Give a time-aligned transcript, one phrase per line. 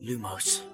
[0.00, 0.64] Lumos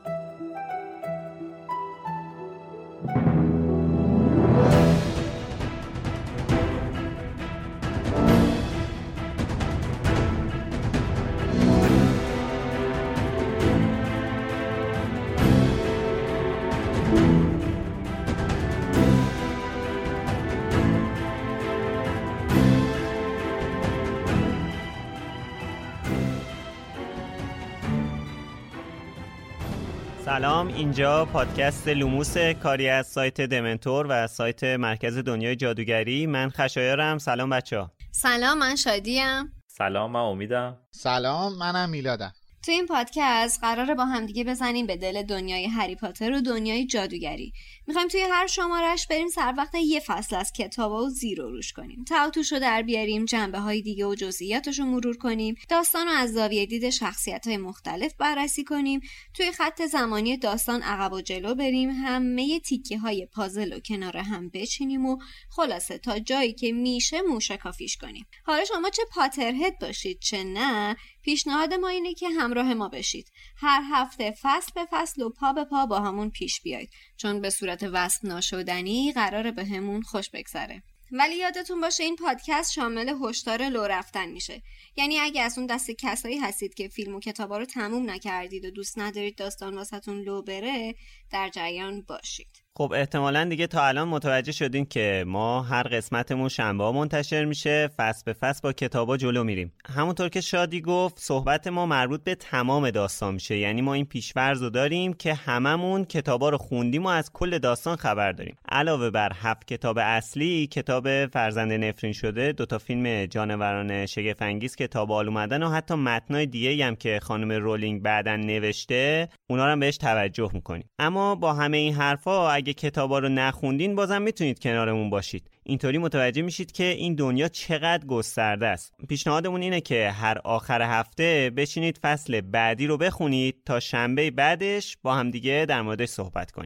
[30.37, 30.69] سلام.
[30.69, 36.27] اینجا پادکست لوموس کاری از سایت دمنتور و سایت مرکز دنیای جادوگری.
[36.27, 37.19] من خشایارم.
[37.19, 39.53] سلام بچه ها سلام من شادیم.
[39.67, 40.77] سلام من امیدم.
[40.91, 42.33] سلام منم میلادم.
[42.63, 47.53] تو این پادکست قراره با همدیگه بزنیم به دل دنیای هری پاتر و دنیای جادوگری.
[47.87, 51.73] می‌خوایم توی هر شمارش بریم سر وقت یه فصل از کتاب و زیر و روش
[51.73, 52.05] کنیم.
[52.05, 56.33] تعاطوش رو در بیاریم جنبه های دیگه و جزئیاتش رو مرور کنیم داستان رو از
[56.33, 59.01] زاویه دید شخصیت های مختلف بررسی کنیم
[59.35, 64.49] توی خط زمانی داستان عقب و جلو بریم همه تیکه های پازل و کنار هم
[64.49, 65.19] بچینیم و
[65.51, 68.27] خلاصه تا جایی که میشه موشه کافیش کنیم.
[68.45, 70.97] حالا شما چه پاترهد باشید چه نه
[71.27, 73.33] پیشنهاد ما اینه که همراه ما بشید.
[73.57, 77.51] هر هفته فصل به فصل و پا به پا با همون پیش بیاید چون به
[77.51, 80.83] صورت وصل ناشدنی قراره به همون خوش بگذره.
[81.13, 84.63] ولی یادتون باشه این پادکست شامل هشدار لو رفتن میشه.
[84.97, 88.71] یعنی اگه از اون دست کسایی هستید که فیلم و کتابا رو تموم نکردید و
[88.71, 90.95] دوست ندارید داستان واسهتون لو بره
[91.31, 92.66] در جریان باشید.
[92.79, 97.91] خب احتمالا دیگه تا الان متوجه شدین که ما هر قسمتمون شنبه ها منتشر میشه.
[97.97, 99.73] فصل به فصل با کتابا جلو میریم.
[99.89, 103.57] همونطور که شادی گفت صحبت ما مربوط به تمام داستان میشه.
[103.57, 107.97] یعنی ما این پیشورز رو داریم که هممون کتابا رو خوندیم و از کل داستان
[107.97, 108.57] خبر داریم.
[108.69, 115.13] علاوه بر هفت کتاب اصلی کتاب فرزند نفرین شده دوتا فیلم جانوران شگفت انگیز کتاب
[115.13, 119.97] آل اومدن و حتی متنای دیگه هم که خانم رولینگ بعدا نوشته اونا رو بهش
[119.97, 120.91] توجه می‌کنیم.
[120.99, 125.51] اما با همه این حرفا اگه کتابا رو نخوندین بازم می‌تونید کنارمون باشید.
[125.63, 128.95] اینطوری متوجه میشید که این دنیا چقدر گسترده است.
[129.09, 135.15] پیشنهادمون اینه که هر آخر هفته بشینید فصل بعدی رو بخونید تا شنبه بعدش با
[135.15, 136.66] همدیگه در موردش صحبت کنیم.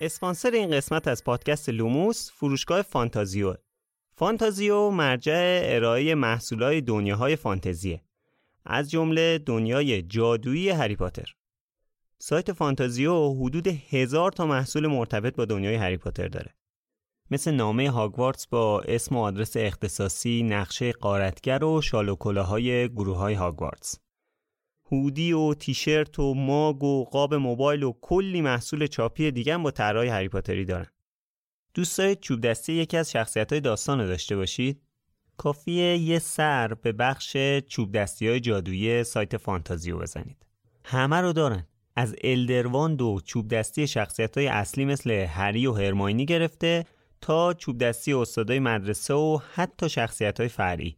[0.00, 3.54] اسپانسر این قسمت از پادکست لوموس فروشگاه فانتازیو.
[4.16, 8.02] فانتازیو مرجع ارائه محصولات دنیاهای فانتزیه.
[8.64, 11.34] از جمله دنیای جادویی هری پاتر.
[12.18, 16.54] سایت فانتازیو حدود هزار تا محصول مرتبط با دنیای هری پاتر داره.
[17.30, 24.03] مثل نامه هاگوارتس با اسم و آدرس اختصاصی، نقشه غارتگر و شال گروه های هاگوارتس.
[24.92, 30.08] هودی و تیشرت و ماگ و قاب موبایل و کلی محصول چاپی دیگه با طرحهای
[30.08, 30.86] هری پاتری دارن.
[31.74, 34.80] دوست دارید چوب دستی یکی از شخصیت های داستان رو داشته باشید؟
[35.36, 37.36] کافیه یه سر به بخش
[37.68, 40.46] چوب دستی های جادویی سایت فانتازیو بزنید.
[40.84, 41.66] همه رو دارن.
[41.96, 46.84] از الدرواند و چوب دستی شخصیت های اصلی مثل هری و هرماینی گرفته
[47.20, 50.96] تا چوب دستی استادای مدرسه و حتی شخصیت های فرعی.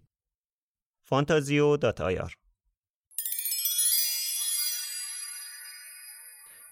[1.05, 2.37] فانتازیو دات آیار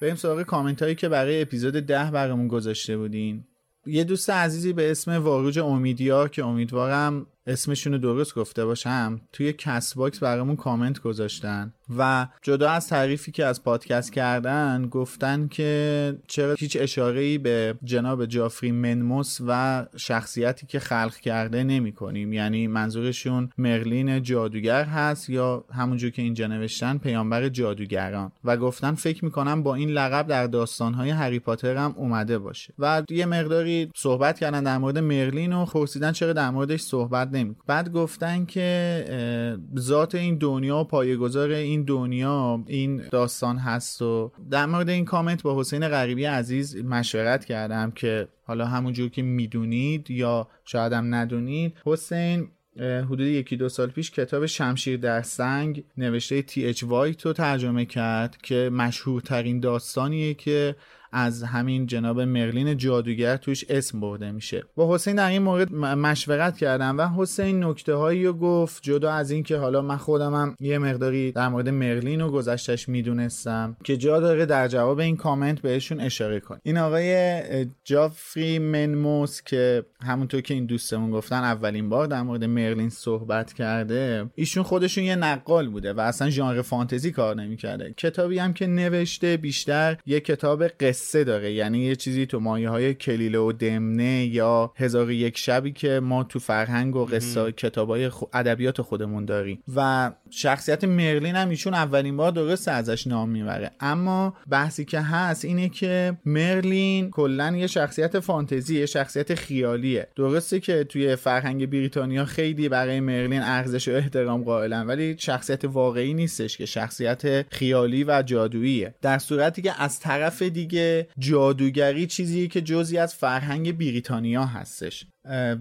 [0.04, 3.44] بریم سراغ کامنت هایی که برای اپیزود ده برامون گذاشته بودین.
[3.86, 9.94] یه دوست عزیزی به اسم واروج امیدیار که امیدوارم اسمشون درست گفته باشم؟ توی کست
[9.94, 11.72] باکس برامون کامنت گذاشتن.
[11.98, 17.74] و جدا از تعریفی که از پادکست کردن گفتن که چرا هیچ اشاره ای به
[17.84, 25.30] جناب جفری مانموث و شخصیتی که خلق کرده نمی کنیم یعنی منظورشون مرلین جادوگر هست
[25.30, 28.32] یا همونجور که اینجا نوشتن پیامبر جادوگران.
[28.44, 32.74] و گفتن فکر می‌کنم با این لقب در داستانهای هری پاتر هم اومده باشه.
[32.78, 37.30] و یه مقداری صحبت کردن در مورد مرلین و پرسیدن چرا در موردش صحبت
[37.66, 44.66] بعد گفتن که ذات این دنیا و پایه‌گذار این دنیا این داستان هست و در
[44.66, 50.48] مورد این کامنت با حسین غریبی عزیز مشورت کردم که حالا همونجور که می‌دونید یا
[50.64, 52.48] شاید هم ندونید حسین
[52.80, 57.84] حدود یکی دو سال پیش کتاب شمشیر در سنگ نوشته تی اچ وایت رو ترجمه
[57.84, 60.76] کرد که مشهورترین داستانیه که
[61.14, 64.62] از همین جناب مرلین جادوگر توش اسم برده میشه.
[64.76, 69.30] با حسین در این مورد مشورت کردم و حسین نکته هایی رو گفت جدا از
[69.30, 74.46] اینکه حالا من خودمم یه مقداری در مورد مرلین و گذشتش می‌دونستم که جا داره
[74.46, 80.66] در جواب این کامنت بهشون اشاره کن این آقای جافری منموس که همونطور که این
[80.66, 86.00] دوستمون گفتن اولین بار در مورد مرلین صحبت کرده ایشون خودشون یه نقال بوده و
[86.00, 87.94] اصلا ژانر فانتزی کار نمی‌کرده.
[87.96, 92.68] کتابی هم که نوشته بیشتر یه کتاب قصه قصه داره یعنی یه چیزی تو مایه
[92.68, 97.88] های کلیله و دمنه یا هزار یک شبی که ما تو فرهنگ و قصه کتاب
[97.88, 99.62] های ادبیات خودمون داریم.
[99.76, 103.70] و شخصیت مرلین هم ایشون اولین بار درست ازش نام می‌بره.
[103.80, 110.08] اما بحثی که هست اینه که مرلین کلا یه شخصیت فانتزی یه شخصیت خیالیه.
[110.16, 116.14] درسته که توی فرهنگ بریتانیا خیلی برای مرلین ارزش و احترام قائلن ولی شخصیت واقعی
[116.14, 118.94] نیستش که شخصیت خیالی و جادوییه.
[119.02, 120.83] در صورتی که از طرف دیگه
[121.18, 125.06] جادوگری چیزی که جزی از فرهنگ بریتانیا هستش.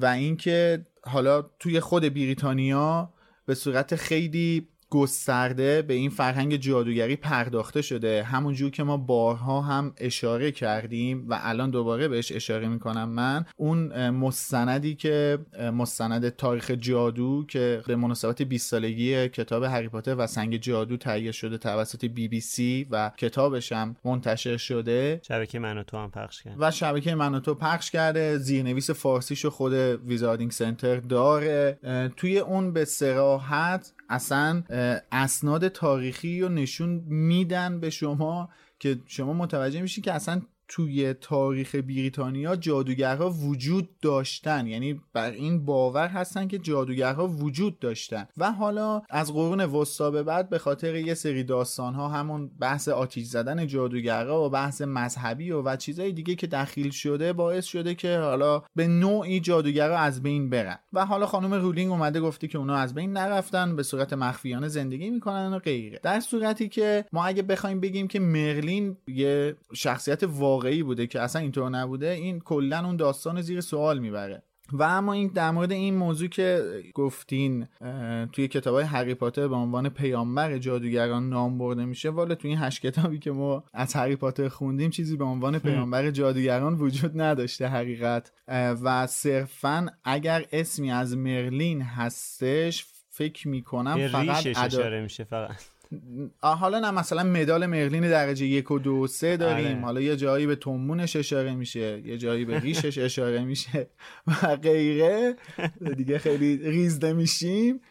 [0.01, 3.13] و اینکه حالا توی خود بریتانیا
[3.45, 8.23] به صورت خیلی گسترده به این فرهنگ جادوگری پرداخته شده.
[8.23, 13.45] همونجور که ما بارها هم اشاره کردیم و الان دوباره بهش اشاره می‌کنم من.
[13.57, 15.37] اون مستندی که
[15.73, 21.31] مستند تاریخ جادو که به مناسبت 20 سالگی کتاب هری پاتر و سنگ جادو تهیه
[21.31, 25.21] شده توسط بی بی سی و کتابش هم منتشر شده.
[25.27, 28.37] شبکه من تو هم پخش کرد و شبکه من تو پخش کرده.
[28.37, 29.73] زیرنویس فارسیشو خود
[30.07, 31.79] ویزاردینگ سنتر داره.
[32.17, 34.63] توی اون به سراحت اصلا
[35.11, 41.75] اسناد تاریخی رو نشون میدن به شما که شما متوجه میشین که اصلا توی تاریخ
[41.75, 44.67] بریتانیا جادوگرها وجود داشتن.
[44.67, 48.27] یعنی بر این باور هستن که جادوگرها وجود داشتن.
[48.37, 52.87] و حالا از قرون وسطا به بعد به خاطر یه سری داستان ها همون بحث
[52.87, 57.95] آتیش زدن جادوگرها و بحث مذهبی و, و چیزهای دیگه که دخیل شده باعث شده
[57.95, 60.79] که حالا به نوعی جادوگرها از بین برن.
[60.93, 65.09] و حالا خانم رولینگ اومده گفته که اونا از بین نرفتن به صورت مخفیانه زندگی
[65.09, 65.99] می‌کنن و غیره.
[66.03, 71.41] در صورتی که ما اگه بخوایم بگیم که مرلین یه شخصیت واقعی بوده که اصلا
[71.41, 74.43] اینطور نبوده این کلا اون داستان زیر سوال می‌بره.
[74.71, 76.63] و اما این در مورد این موضوع که
[76.93, 77.67] گفتین
[78.31, 82.59] توی کتاب های هری پاتر به عنوان پیامبر جادوگران نام برده میشه والا توی این
[82.59, 87.67] هشت کتابی که ما از هری پاتر خوندیم چیزی به عنوان پیامبر جادوگران وجود نداشته
[87.67, 88.31] حقیقت.
[88.83, 95.72] و صرفا اگر اسمی از مرلین هستش فکر می‌کنم فقط اشاره میشه فقط.
[96.39, 99.85] حالا نه مثلا مدال مرلین درجه یک و دو و سه داریم.
[99.85, 103.89] حالا یه جایی به تنبونش اشاره میشه یه جایی به ریشش اشاره میشه
[104.27, 105.35] و غیره.
[105.97, 107.81] دیگه خیلی ریز میشیم.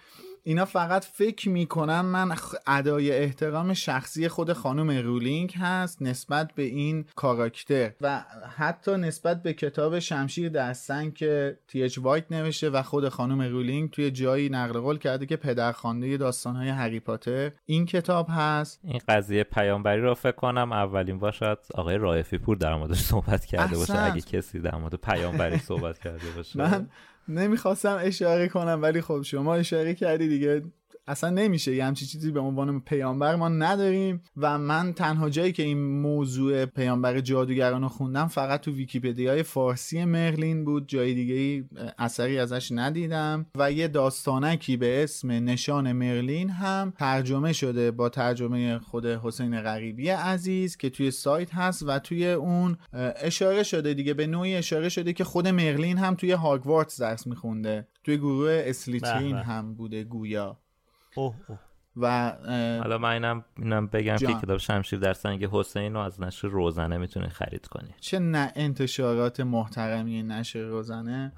[0.45, 7.05] اینا فقط فکر می‌کنم من ادای احترام شخصی خود خانم رولینگ هست نسبت به این
[7.15, 8.25] کاراکتر و
[8.57, 13.43] حتی نسبت به کتاب شمشیر در سنگ که تی اچ وایت نوشته و خود خانم
[13.43, 18.81] رولینگ توی جایی نقل قول کرده که پدرخوانده داستانهای هری پاتر این کتاب هست.
[18.85, 23.45] این قضیه پیامبری رو فکر کنم اولین بار شاید آقای رایفی پور در موردش صحبت
[23.45, 23.99] کرده باشه.
[23.99, 26.59] اگه کسی در مورد پیامبری صحبت کرده باشه.
[26.63, 26.89] من
[27.29, 30.63] نمی‌خواستم اشاره کنم ولی خب شما اشاره کردی دیگه.
[31.07, 35.63] اصلا نمیشه یه همچی چیزی به عنوان پیامبر ما نداریم و من تنها جایی که
[35.63, 41.65] این موضوع پیامبر جادوگران رو خوندم فقط تو ویکیپدیای فارسی مرلین بود جای دیگه ای
[41.99, 48.79] اثری ازش ندیدم و یه داستانکی به اسم نشان مرلین هم ترجمه شده با ترجمه
[48.79, 52.77] خود حسین غریبی عزیز که توی سایت هست و توی اون
[53.17, 57.89] اشاره شده دیگه به نوعی اشاره شده که خود مرلین هم توی هاگوارتس درس میخونده
[58.05, 60.62] توی گروه اسلیترین هم بوده گویا.
[61.15, 61.59] اوه اوه.
[61.97, 62.33] و
[62.83, 66.97] حالا من اینم, اینم بگم که کتاب شمشیر در سنگ حسین رو از نشر روزنه
[66.97, 71.33] می‌تونید خرید کنید چه نه انتشارات محترمی نشر روزنه.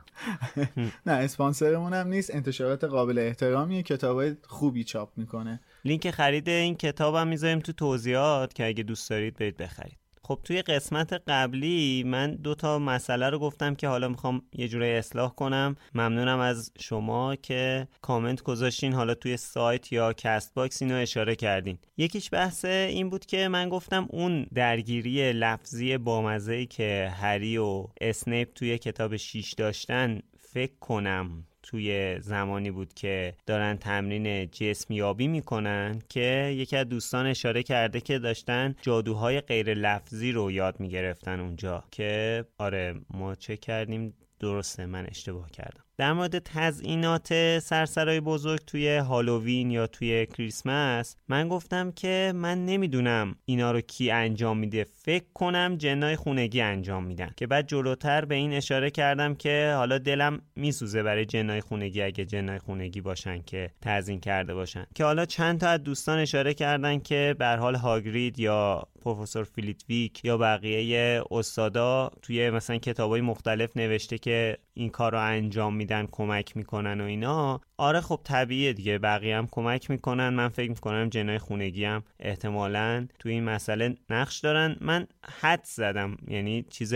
[1.06, 2.34] نه اسپانسرمون هم نیست.
[2.34, 5.60] انتشارات قابل احترامی کتاب خوبی چاپ می‌کنه.
[5.84, 10.03] لینک خرید این کتاب هم می‌ذاریم تو توضیحات که اگه دوست دارید برید بخرید.
[10.26, 14.92] خب توی قسمت قبلی من دو تا مسئله رو گفتم که حالا می‌خوام یه جورایی
[14.92, 15.76] اصلاح کنم.
[15.94, 18.92] ممنونم از شما که کامنت گذاشتین.
[18.92, 21.78] حالا توی سایت یا کست باکس اینو اشاره کردین.
[21.96, 28.52] یکیش بحث این بود که من گفتم اون درگیری لفظی بامزه که هری و اسنیپ
[28.54, 36.54] توی کتاب 6 داشتن فکر کنم توی زمانی بود که دارن تمرین جسمیابی می‌کنن که
[36.56, 42.44] یکی از دوستان اشاره کرده که داشتن جادوهای غیر لفظی رو یاد می‌گرفتن اونجا که
[42.58, 45.84] آره ما چه کردیم؟ درسته من اشتباه کردم.
[45.96, 53.36] در مورد تزئینات سرسرای بزرگ توی هالووین یا توی کریسمس من گفتم که من نمی‌دونم
[53.44, 54.84] اینا رو کی انجام میده.
[54.84, 57.30] فکر کنم جنای خونگی انجام میدن.
[57.36, 62.24] که بعد جلوتر به این اشاره کردم که حالا دلم میسوزه برای جنای خونگی اگه
[62.24, 64.86] جنای خونگی باشن که تزیین کرده باشن.
[64.94, 70.24] که حالا چند تا از دوستان اشاره کردن که به حال هاگرید یا پروفسور فیلیتویک
[70.24, 76.56] یا بقیه استادا توی مثلا کتابای مختلف نوشته که این کار رو انجام میدن کمک
[76.56, 77.60] می‌کنن و اینا.
[77.76, 80.28] آره خب طبیعیه دیگه بقیه هم کمک می‌کنن.
[80.28, 84.76] من فکر می‌کنم جنای خونگی هم احتمالا توی این مسئله نقش دارن.
[84.80, 85.06] من
[85.40, 86.94] حد زدم یعنی چیز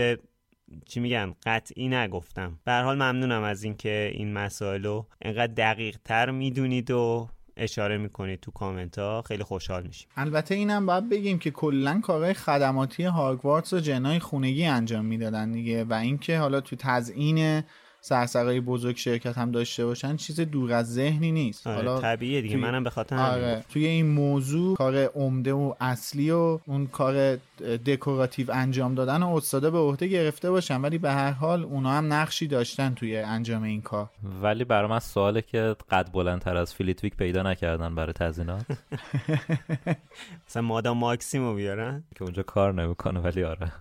[0.85, 2.59] چی میگن قطعی نگفتم.
[2.65, 8.39] به حال ممنونم از اینکه این مسائل رو انقدر دقیق تر می‌دونید و اشاره می‌کنید
[8.39, 10.07] تو کامنت ها خیلی خوشحال میشیم.
[10.17, 15.83] البته اینم باید بگیم که کلا کارهای خدماتی هاگوارتس و جنای خونگی انجام می‌دادن دیگه
[15.83, 17.63] و اینکه حالا تو تزیین
[18.01, 21.67] سرسرای بزرگ شرکت هم داشته باشن چیز دور از ذهنی نیست.
[21.67, 26.31] آره حالا طبیعیه دیگه منم به خاطر آره توی این موضوع کار عمده و اصلی
[26.31, 27.35] و اون کار
[27.85, 32.13] دکوراتیو انجام دادن و استادا به عهده گرفته باشن ولی به هر حال اونا هم
[32.13, 34.09] نقشی داشتن توی انجام این کار.
[34.41, 38.65] ولی برای من سواله که قد بلندتر از فلیتویک پیدا نکردن برای تزئینات.
[40.47, 42.03] مثلا مادام ماکسیمو بیارن.
[42.15, 43.71] که اونجا کار نمی‌کنه ولی آره.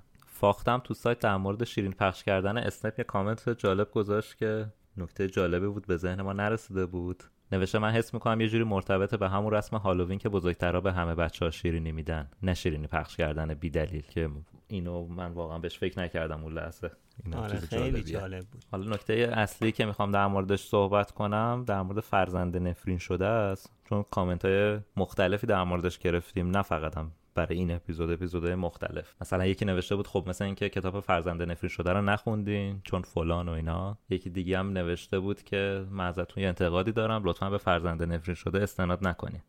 [0.41, 4.67] فاختم تو سایت در مورد شیرین پخش کردن اسنیپ یه کامنت جالب گذاشت که
[4.97, 7.25] نکته جالبی بود به ذهن ما نرسیده بود.
[7.53, 11.15] نوشته من حس می‌کنم یه جوری مرتبط به همون رسم هالووین که بزرگترا به همه
[11.15, 12.31] بچه ها شیرینی میدن.
[12.43, 14.31] نه شیرینی پخش کردن بی دلیل که
[14.69, 16.91] اینو من واقعا بهش فکر نکردم اون لحظه.
[17.37, 18.65] آره خیلی جالب بود.
[18.71, 23.73] حالا نکته اصلی که می‌خوام در موردش صحبت کنم در مورد فرزند نفرین شده است.
[23.89, 29.15] چون کامنت های مختلفی در موردش گرفتیم نه فقط هم برای این اپیزود اپیزودهای مختلف.
[29.21, 33.49] مثلا یکی نوشته بود خب مثلا اینکه کتاب فرزند نفرین شده رو نخوندین چون فلان
[33.49, 33.99] و اینا.
[34.11, 38.35] یکی دیگه هم نوشته بود که من ازتون یه انتقادی دارم لطفا به فرزند نفرین
[38.35, 39.41] شده استناد نکنین.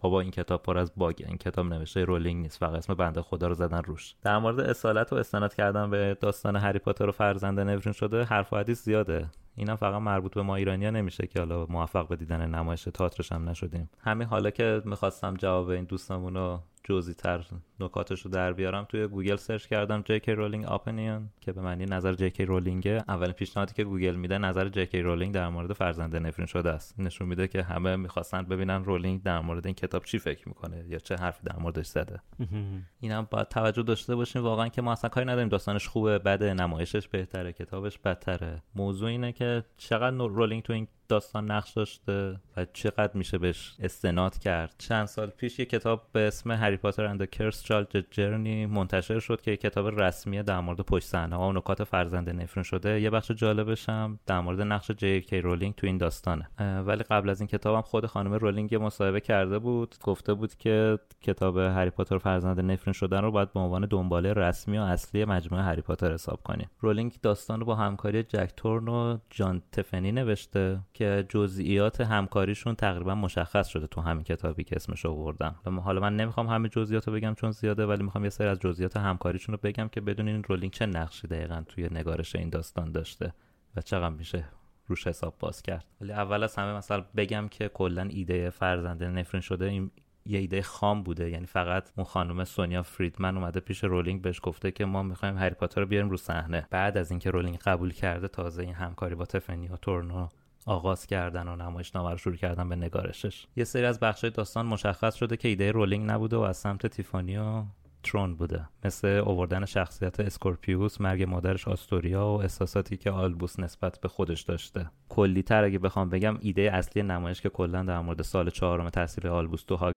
[0.00, 3.48] بابا این کتاب پر از باگه این کتاب نوشته رولینگ نیست فقط اسم بنده خدا
[3.48, 4.14] رو زدن روش.
[4.22, 8.52] در مورد اصالت و استناد کردن به داستان هری پاتر و فرزند نفرین شده حرف
[8.52, 9.30] و حدیث زیاده.
[9.56, 13.48] اینا فقط مربوط به ما ایرانیا نمیشه که حالا موفق به دیدن نمایش تئاترش هم
[13.48, 13.90] نشدیم.
[14.00, 17.44] همین حالا که می‌خواستم جواب این دوستمون رو جزئی تر
[17.80, 18.84] نکاتش رو در بیارم.
[18.84, 23.32] توی گوگل سرچ کردم JK Rowling opinion که به معنی نظر جی کی رولینگه اولین
[23.32, 27.00] پیشنهادی که گوگل میده نظر جی کی رولینگ در مورد فرزند نفرین شده است.
[27.00, 30.98] نشون میده که همه می‌خواستن ببینن رولینگ در مورد این کتاب چی فکر می‌کنه یا
[30.98, 32.20] چه حرفی در موردش زده.
[33.00, 34.42] اینم باید توجه داشته باشیم.
[34.42, 35.48] واقعا که ما اصلا کاری نداریم.
[35.48, 38.62] داستانش خوبه بده نمایشش بهتره کتابش بدتره.
[38.74, 44.38] موضوع اینه که چقدر رولینگ تو این داستان نقش داشته و چقدر میشه بهش استناد
[44.38, 44.74] کرد.
[44.78, 49.40] چند سال پیش یه کتاب به اسم Harry Potter and Cursed Child Journey منتشر شد
[49.40, 53.00] که یه کتاب رسمی در مورد پشت صحنه و نکات فرزند نفرین شده.
[53.00, 56.48] یه بخش جالبش هم در مورد نقش جی کی رولینگ تو این داستانه.
[56.86, 59.94] ولی قبل از این کتابم خود خانم رولینگ یه مصاحبه کرده بود.
[60.02, 64.78] گفته بود که کتاب هری پاتر فرزند نفرین شده رو باید به عنوان دنباله رسمی
[64.78, 66.70] و اصلی مجموعه هری پاتر حساب کنیم.
[66.80, 70.80] رولینگ داستان رو با همکاری جک تورن و جان تیفانی نوشته.
[70.96, 75.54] که جزئیات همکاریشون تقریبا مشخص شده تو همین کتابی که اسمش آوردم.
[75.84, 78.96] حالا من نمی‌خوام همه جزئیات رو بگم چون زیاده ولی می‌خوام یه سری از جزئیات
[78.96, 83.34] همکاریشون رو بگم که بدونین رولینگ چه نقشی دقیقا توی نگارش این داستان داشته
[83.76, 84.44] و چقدر میشه
[84.86, 85.84] روش حساب باز کرد.
[86.00, 89.90] ولی اول از همه مثلا بگم که کلا ایده فرزند نفرین شده این
[90.26, 91.30] یه ایده خام بوده.
[91.30, 95.54] یعنی فقط اون خانم سونیا فریدمن اومده پیش رولینگ بهش گفته که ما می‌خوایم هری
[95.54, 96.66] پاتر رو بیاریم رو صحنه.
[96.70, 100.28] بعد از اینکه رولینگ قبول کرده تازه این همکاری با تیفانی و ترون رو
[100.66, 105.14] آغاز کردن و نمایشنامه رو شروع کردن به نگارشش یه سری از بخشای داستان مشخص
[105.14, 107.62] شده که ایده رولینگ نبوده و از سمت تیفانی و
[108.02, 114.08] ترون بوده مثل اووردن شخصیت اسکورپیوس مرگ مادرش آستوریا و احساساتی که آلبوس نسبت به
[114.08, 118.50] خودش داشته کلی تر اگه بخوام بگم ایده اصلی نمایش که کلا در مورد سال
[118.50, 119.92] چهارم تاثیر آلبوس تو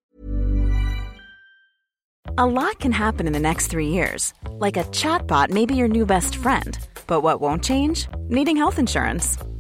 [2.38, 4.33] A lot can happen in the next three years.
[4.65, 6.71] Like a chatbot may be your new best friend.
[7.05, 8.07] But what won't change?
[8.29, 9.38] Needing health insurance.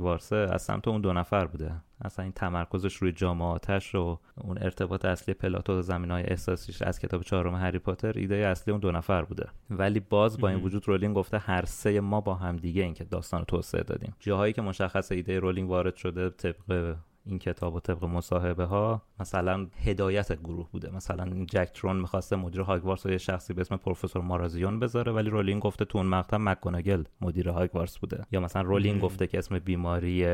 [0.00, 1.72] وارسه از سمت اون دو نفر بوده.
[2.04, 6.82] اصلا این تمرکزش روی تیماتش و اون ارتباط اصلی پلات و و زمین های احساسیش
[6.82, 9.48] از کتاب چهارم هری پاتر ایده اصلی اون دو نفر بوده.
[9.70, 13.04] ولی باز با این وجود رولینگ گفته هر سه ما با هم دیگه این که
[13.04, 14.14] داستان رو توسعه دادیم.
[14.20, 16.96] جاهایی که مشخص ایده رولینگ وارد شده طبق
[17.30, 20.90] این کتاب و طبق مصاحبه ها مثلا هدایت گروه بوده.
[20.90, 25.30] مثلا جک ترون می‌خواسته مدیر هاگوارتس رو یه شخصی به اسم پروفسور مارازیون بذاره ولی
[25.30, 28.24] رولینگ گفته تو اون مقطع مکگوناگل مدیر هاگوارتس بوده.
[28.32, 30.26] یا مثلا رولینگ گفته که اسم بیماری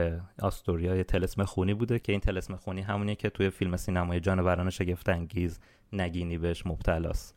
[0.43, 5.09] آستوریا تلسم خونی بوده که این تلسم خونی همونیه که توی فیلم سینمای جانوران شگفت
[5.09, 5.61] انگیز
[5.93, 7.37] نگینی بهش مبتلاست.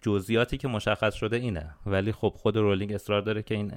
[0.00, 1.74] جزئیاتی که مشخص شده اینه.
[1.86, 3.72] ولی خب خود رولینگ اصرار داره که این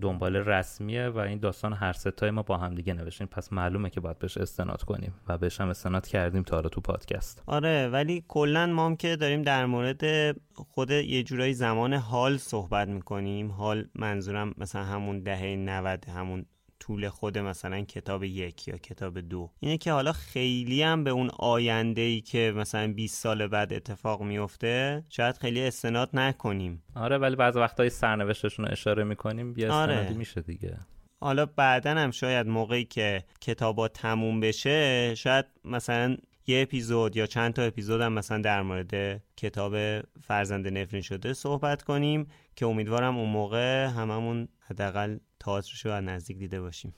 [0.00, 3.26] دنبال رسمیه و این داستان هر ستای ما با هم دیگه نوشتیم.
[3.26, 6.80] پس معلومه که باید بهش استناد کنیم و بهش هم استناد کردیم تا حالا تو
[6.80, 7.42] پادکست.
[7.46, 12.88] آره ولی کلا ما هم که داریم در مورد خود یه جورایی زمان حال صحبت
[12.88, 13.50] می‌کنیم.
[13.50, 16.46] حال منظورم مثلا همون دهه 90 همون
[16.80, 19.50] طول خود مثلا کتاب یک یا کتاب دو.
[19.60, 24.22] اینه که حالا خیلی هم به اون آینده ای که مثلا 20 سال بعد اتفاق
[24.22, 26.82] میفته شاید خیلی استناد نکنیم.
[26.94, 30.16] آره ولی بعض وقتای سرنوشتشون رو اشاره می‌کنیم یه استنادی آره.
[30.16, 30.76] میشه دیگه.
[31.20, 36.16] حالا بعدا هم شاید موقعی که کتابا تموم بشه شاید مثلا
[36.50, 41.82] یه اپیزود یا چند تا اپیزود هم مثلا در مورد کتاب فرزند نفرین شده صحبت
[41.82, 46.94] کنیم که امیدوارم اون موقع هممون حداقل تئاترشو از نزدیک دیده باشیم.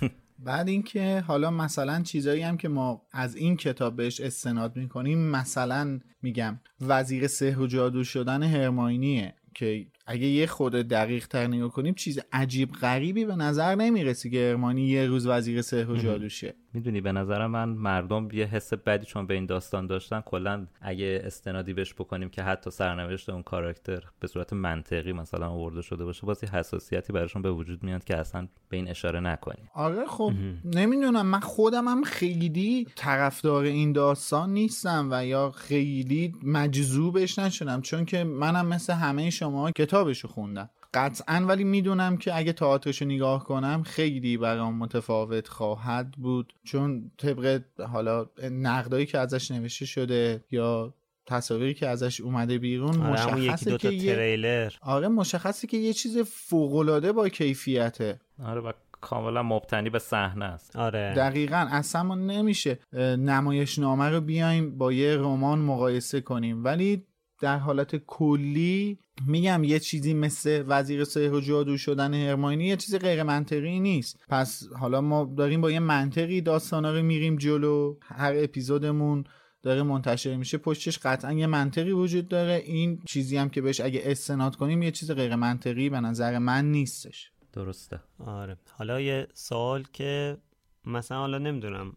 [0.38, 6.00] بعد اینکه حالا مثلا چیزایی هم که ما از این کتاب بهش استناد می‌کنیم مثلا
[6.22, 11.94] میگم وزیر سحر و جادو شدن هرماینیه که اگه یه خود دقیق تر نگاه کنیم
[11.94, 16.54] چیز عجیب غریبی به نظر نمی‌رسی که هرمانی یه روز وزیر سحر و جادو شه
[16.74, 21.22] می‌دونی به نظر من مردم یه حس بدی چون به این داستان داشتن کلا اگه
[21.24, 26.26] استنادی بهش بکنیم که حتی سرنوشت اون کاراکتر به صورت منطقی مثلا آورده شده باشه
[26.26, 29.68] باز حساسیتی براشون به وجود میاد که اصلا به این اشاره نکنیم.
[29.74, 30.32] آره خب
[30.64, 31.26] نمی‌دونم.
[31.26, 38.24] من خودم هم خیلی طرفدار این داستان نیستم و یا خیلی مجذوبش نشدم چون که
[38.24, 40.70] منم مثل همه شما کتابشو خوندم.
[40.94, 46.52] قطعا ولی می‌دونم که اگه تئاترشو نگاه کنم خیلی برام متفاوت خواهد بود.
[46.64, 47.60] چون طبق
[47.92, 50.94] حالا نقدایی که ازش نوشته شده یا
[51.26, 54.14] تصاویری که ازش اومده بیرون آره همون یکی مشخصه دوتا که یه...
[54.14, 54.72] تریلر.
[54.80, 58.20] آره مشخصه که یه چیز فوق‌العاده با کیفیته.
[58.44, 60.76] آره و کاملا مبتنی به صحنه است.
[60.76, 61.14] آره.
[61.16, 62.78] دقیقا اصلا ما نمیشه.
[62.92, 66.64] اه، نمایشنامه رو بیایم با یه رمان مقایسه کنیم.
[66.64, 67.04] ولی
[67.40, 72.94] در حالت کلی میگم یه چیزی مثل وزیر سحر و جادو شدن هرماینی یه چیز
[72.94, 74.18] غیر منطقی نیست.
[74.28, 77.96] پس حالا ما داریم با یه منطقی داستانا رو میریم جلو.
[78.02, 79.24] هر اپیزودمون
[79.62, 80.58] داره منتشر میشه.
[80.58, 82.62] پشتش قطعا یه منطقی وجود داره.
[82.66, 86.70] این چیزی هم که بهش اگه استناد کنیم یه چیز غیر منطقی به نظر من
[86.70, 87.30] نیستش.
[87.52, 88.00] درسته.
[88.18, 88.56] آره.
[88.70, 90.36] حالا یه سوال که
[90.84, 91.96] مثلا حالا نمی‌دونم.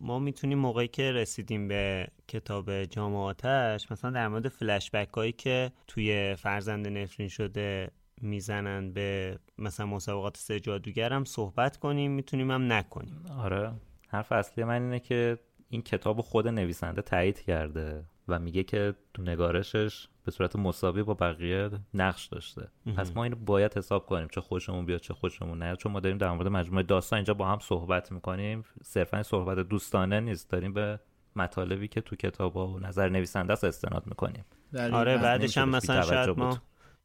[0.00, 6.36] ما می‌تونیم موقعی که رسیدیم به کتاب جامعاتش مثلا در مورد فلشبک هایی که توی
[6.38, 13.24] فرزند نفرین شده می‌زنن به مثلا مسابقات سه جادوگر هم صحبت کنیم می‌تونیم هم نکنیم.
[13.38, 13.72] آره.
[14.08, 19.22] حرف اصلی من اینه که این کتاب خود نویسنده تایید کرده و میگه که تو
[19.22, 22.68] نگارشش به صورت مساوی با بقیه نقش داشته.
[22.96, 25.78] پس ما اینو باید حساب کنیم چه خوشمون بیاد چه خوشمون نیاد.
[25.78, 28.64] چون ما داریم در مورد مجموعه داستان اینجا با هم صحبت می‌کنیم.
[28.82, 30.50] صرفا صحبت دوستانه نیست.
[30.50, 31.00] داریم به
[31.36, 34.44] مطالبی که تو کتاب و نظر نویسنده است استناد می‌کنیم.
[34.92, 36.58] آره بعدش هم مثلا شاید ما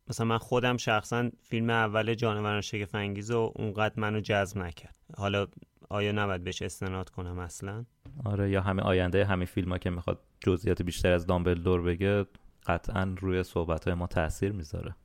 [0.08, 4.96] مثلا من خودم شخصا فیلم اول جانوران شگفت انگیز و اونقدر منو جذب نکرد.
[5.18, 5.48] حالا
[5.90, 7.86] آیا نباید بهش استناد کنم اصلا؟
[8.26, 12.26] آره یا همه آینده همین فیلم ها که می‌خواد جزئیات بیشتر از دامبلدور بگه
[12.68, 14.96] قطعا روی صحبت های ما تاثیر می‌ذاره.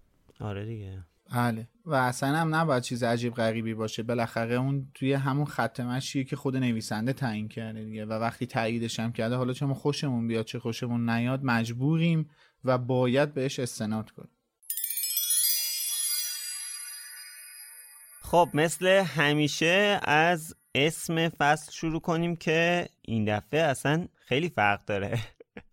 [0.41, 1.05] آره دیگه.
[1.33, 1.69] بله.
[1.87, 4.03] و اصلا هم نباید چیز عجیب غریبی باشه.
[4.03, 8.05] بالاخره اون توی همون خط مشیه که خود نویسنده تعیین کرده دیگه.
[8.05, 12.31] و وقتی تاییدش هم کرده حالا چه ما خوشمون بیاد چه خوشمون نیاد مجبوریم
[12.65, 14.31] و باید بهش استناد کنیم.
[18.23, 25.19] خب مثل همیشه از اسم فصل شروع کنیم که این دفعه اصلا خیلی فرق داره.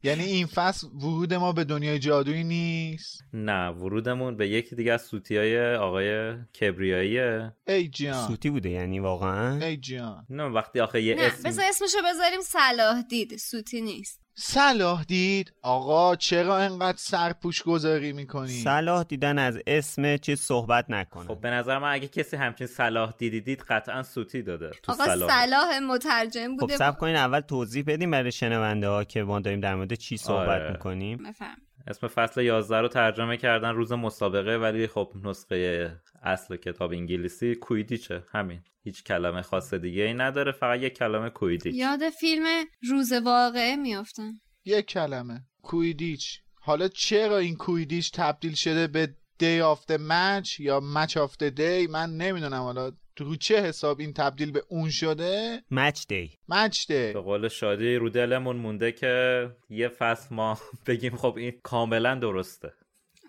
[0.03, 5.01] یعنی این فصل ورود ما به دنیای جادویی نیست؟ نه ورودمون به یکی دیگه از
[5.01, 7.53] سوتی های آقای کبریاییه.
[7.67, 11.65] ای جان سوتی بوده یعنی واقعا؟ ای جان نه وقتی آخه یه نه اسم بذار
[11.69, 14.24] اسمشو بذاریم صلاح دید سوتی نیست.
[14.37, 21.27] صلاح دید؟ آقا چرا انقدر سرپوش گذاری می‌کنی؟ صلاح دیدن از اسم چیز صحبت نکنه.
[21.27, 25.05] خب به نظر من اگه کسی همچین صلاح دیدی دید قطعا سوتی داده تو آقا
[25.05, 25.29] صلاح.
[25.45, 29.59] صلاح مترجم خب بوده سب کنین اول توضیح بدیم برای شنونده ها که ما داریم
[29.59, 30.71] در مورد چی صحبت آره.
[30.71, 31.23] می‌کنیم.
[31.29, 35.91] بفهم اسم فصل 11 رو ترجمه کردن روز مسابقه ولی خب نسخه
[36.23, 38.23] اصل کتاب انگلیسی کویدیچه.
[38.31, 38.61] همین.
[38.83, 41.75] هیچ کلمه خاص دیگه ای نداره فقط یک کلمه کویدیچ.
[41.75, 42.45] یاد فیلم
[42.89, 44.33] روز واقعه میافتم.
[44.65, 45.41] یک کلمه.
[45.63, 46.39] کویدیچ.
[46.61, 52.09] حالا چرا این کویدیچ تبدیل شده به دی آفت مچ یا مچ آفت دی من
[52.09, 52.91] نمی‌دونم حالا.
[53.17, 57.95] رو چه حساب این تبدیل به اون شده؟ مچ دی مچ دی به قول شادی
[57.95, 62.73] رو دلمون مونده که یه فصل ما بگیم خب این کاملا درسته.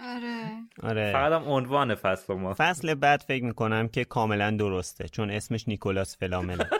[0.00, 0.48] آره.
[0.82, 1.12] آره.
[1.12, 2.54] فقط هم عنوان فصل ما.
[2.58, 6.70] فصل بعد فکر می‌کنم که کاملا درسته چون اسمش نیکولاس فلامله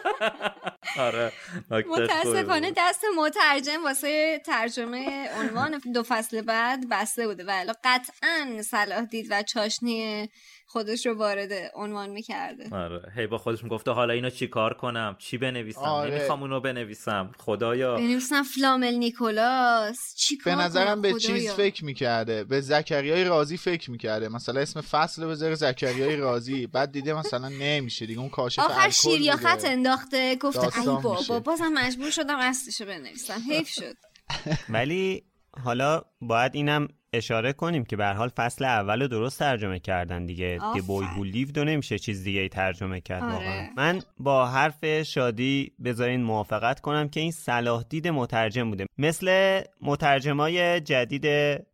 [0.98, 1.32] آره
[1.70, 2.72] متاسفانه.
[2.76, 9.42] دست مترجم واسه ترجمه عنوان دو فصل بعد بسته بوده ولی قطعا صلاح دید و
[9.42, 10.28] چاشنی
[10.68, 12.76] خودش رو وارد عنوان می‌کرده.
[12.76, 13.12] آره.
[13.16, 16.14] هی با خودش می‌گفته حالا اینو چی کار کنم؟ چی بنویسم؟ آره.
[16.14, 17.30] نمی‌خوام اونو بنویسم.
[17.38, 17.96] خدایا.
[17.96, 20.14] بنویسم فلامل نیکولاس.
[20.16, 22.44] چی به کار نظرم کنم؟ به خدایا؟ چیز فکر می‌کرده.
[22.44, 24.28] به زکریای رازی فکر می‌کرده.
[24.28, 26.66] مثلا اسم فصل رو بذاره زکریای رازی.
[26.66, 28.20] بعد دیده مثلا نمیشه دیگه.
[28.20, 29.36] اون کاشف آخر شیر یا.
[29.36, 30.36] خط انداخته.
[30.36, 31.40] گفته ای بابا.
[31.40, 33.40] بازم مجبور شدم اصلشو بنویسم.
[33.50, 33.96] حیف شد.
[34.74, 35.24] ولی
[35.64, 40.58] حالا باید اینم اشاره کنیم که به حال فصل اول رو درست ترجمه کردن دیگه
[40.74, 41.06] دی بوی.
[41.06, 43.34] هو لیو نمیشه چیز دیگه ای ترجمه کرد آره.
[43.34, 49.60] واقعا من با حرف شادی بذارین موافقت کنم که این صلاح دید مترجم بوده مثل
[49.82, 51.26] مترجمای جدید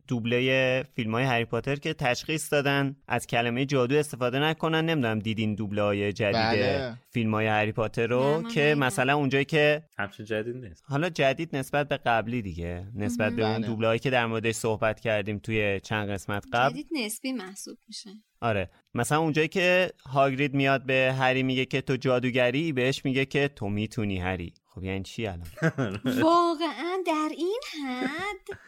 [0.07, 4.85] دوبله فیلم های هری پاتر که تشخیص دادن از کلمه جادو استفاده نکنن.
[4.85, 6.97] نمی‌دونم دیدین دوبله های جدید بله.
[7.09, 8.79] فیلم های هری پاتر نه، رو که ندیدم.
[8.79, 10.83] مثلا اونجایی که همچین جدید نیست.
[10.87, 13.67] حالا جدید نسبت به قبلی دیگه نسبت به اون بله.
[13.67, 16.71] دوبله که در موردش صحبت کردیم توی چند قسمت قبل.
[16.73, 18.09] جدید نسبی محسوب میشه.
[18.41, 18.69] آره.
[18.93, 23.69] مثلا اونجایی که هاگرید میاد به هری میگه که تو جادوگری بهش میگه که تو
[23.69, 24.53] می‌تونی هری.
[24.65, 25.47] خب یعنی چی الان؟
[26.23, 28.59] واقعا در این حد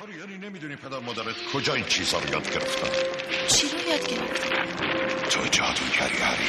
[0.00, 2.88] آره یعنی نمی‌دونی پدر مادرت کجا این چیزا رو یاد گرفتن
[3.48, 4.48] چی رو یاد گرفتی؟
[5.30, 6.44] تو جادوگری هری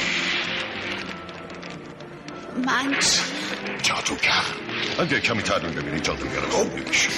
[2.66, 3.20] من چی؟
[3.82, 4.42] جادوگر
[4.98, 7.08] اگه کمی تدوین ببینی جادوگر خوبی میشی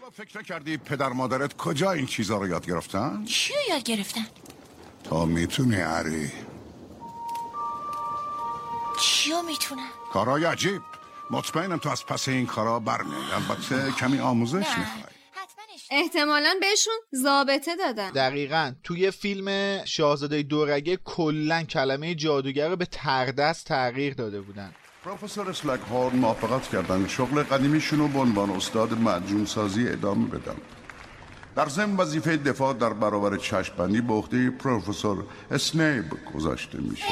[0.00, 4.26] حالا فکر نکردی پدر مادرت کجا این چیزا رو یاد گرفتن؟ چی رو یاد گرفتن؟
[5.04, 6.32] تو می‌تونی هری
[9.00, 10.80] چی رو می‌تونم؟ کارهای عجیب
[11.30, 15.14] مطمئنم تو از پس این کارا برمیای البته کمی آموزش می‌خوای.
[15.32, 18.72] حتما احتمالا بهشون ضابطه دادن دقیقا.
[18.82, 24.72] توی فیلم شاهزاده دورگه کلا کلمه جادوگر رو به تردست تغییر داده بودن.
[25.04, 27.06] پروفسور اسلک هورن موافقت کردن.
[27.08, 30.56] شغل قدیمیشون رو به عنوان استاد مجون سازی ادامه بدن.
[31.56, 37.04] در ضمن وظیفه دفاع در برابر چشمبندی به عهده پروفسور اسنیب گذاشته میشه.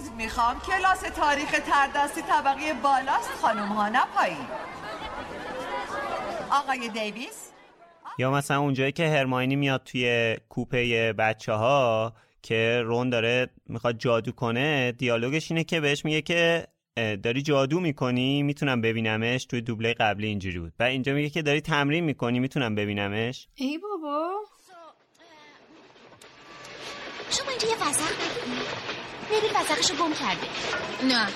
[0.00, 4.46] عذر می‌خوام کلاس تاریخ تردستی طبقه بالاست خانم ها نه پایین.
[6.50, 7.50] آقای دیویس؟
[8.18, 14.32] یا مثلا اونجایی که هرماینی میاد توی کوپه بچه ها که رون داره می‌خواد جادو
[14.32, 20.26] کنه دیالوگش اینه که بهش میگه که داری جادو می‌کنی می‌تونم ببینمش توی دوبله قبلی
[20.26, 20.72] اینجوری بود.
[20.78, 23.48] و اینجا میگه که داری تمرین می‌کنی می‌تونم ببینمش.
[23.54, 24.30] ای بابا.
[27.30, 28.02] شما اینجا یه وزق
[29.30, 30.46] نویل وزقشو گم کرده
[31.02, 31.26] نه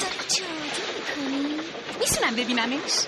[0.00, 1.56] داری جادو می‌کنی؟
[2.00, 3.06] می‌تونم ببینمش؟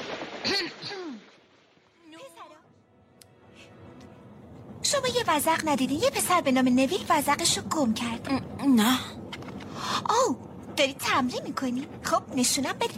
[4.82, 8.98] شما یه وزق ندیدین یه پسر به نام نویل وزقشو گم کرده نه
[10.10, 10.38] او
[10.76, 12.94] داری تمرین می‌کنی؟ خب نشونم بده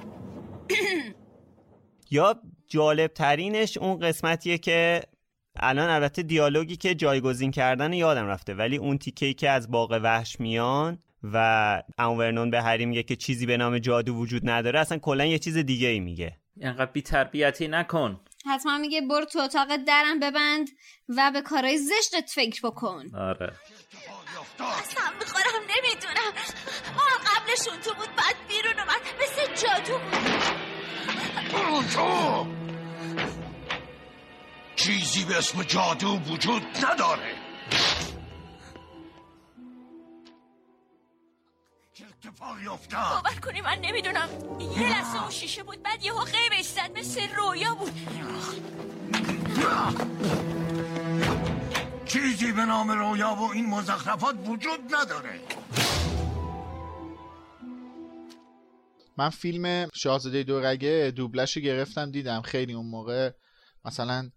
[2.11, 5.03] یا جالب ترینش اون قسمتیه که
[5.61, 10.41] الان البته دیالوگی که جایگزین کردن یادم رفته ولی اون تیکهی که از باغ وحش
[10.41, 15.25] میان و ورنون به هری میگه که چیزی به نام جادو وجود نداره اصلا کلا
[15.25, 16.37] یه چیز دیگه ای میگه.
[16.61, 18.21] اینقدر بی تربیتی نکن.
[18.47, 20.69] حتما میگه برو تو اتاق درم ببند
[21.09, 23.05] و به کارهای زشتت فکر بکن.
[23.15, 23.53] آره.
[24.61, 26.33] اصلا می‌خورم نمی‌دونم.
[26.97, 30.13] ما قبلشون تو بود بعد بیرون اومد مثل جادو بود.
[34.77, 37.33] چیزی به اسم جادو وجود نداره.
[42.27, 44.29] اتفاقی افتاد؟ باور کنی من نمی‌دونم.
[44.61, 47.93] یه لحظه اون شیشه بود بعد یهو غیبش زد مثل رویا بود.
[52.07, 55.41] چیزی به نام رویا و این مزخرفات وجود نداره.
[59.17, 63.31] من فیلم شاهزاده دورگه دوبلش گرفتم دیدم خیلی اون موقع
[63.85, 64.31] مثلا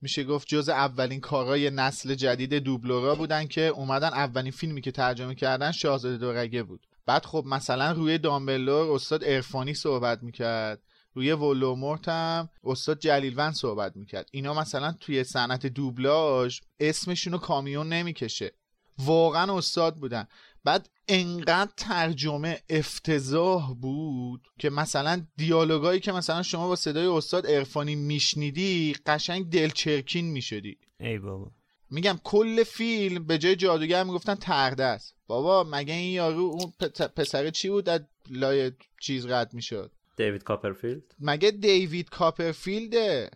[0.00, 5.34] میشه گفت جز اولین کارهای نسل جدید دوبلورا بودن که اومدن اولین فیلمی که ترجمه
[5.34, 6.86] کردن شاهزاده دورگه بود.
[7.06, 10.82] بعد خب مثلا روی دامبلور استاد ارفانی صحبت می‌کرد.
[11.14, 14.28] روی ولومورت هم استاد جلیلوند صحبت می‌کرد.
[14.32, 18.52] اینا مثلا توی صنعت دوبلاژ اسمشونو کامیون نمی‌کشه.
[18.98, 20.26] واقعا استاد بودن.
[20.64, 27.94] بعد انقدر ترجمه افتضاح بود که مثلا دیالوگایی که مثلا شما با صدای استاد ارفانی
[27.94, 30.78] میشنیدی قشنگ دلچرکین می‌شدی.
[31.00, 31.50] ای بابا.
[31.90, 35.14] میگم کل فیلم به جای جادوگر می‌گفتن ترده است.
[35.26, 36.72] بابا مگه این یارو اون
[37.16, 39.92] پسر چی بود؟ از لای چیز رد می‌شد.
[40.16, 43.30] دیوید کاپرفیلد؟ مگه دیوید کاپرفیلده؟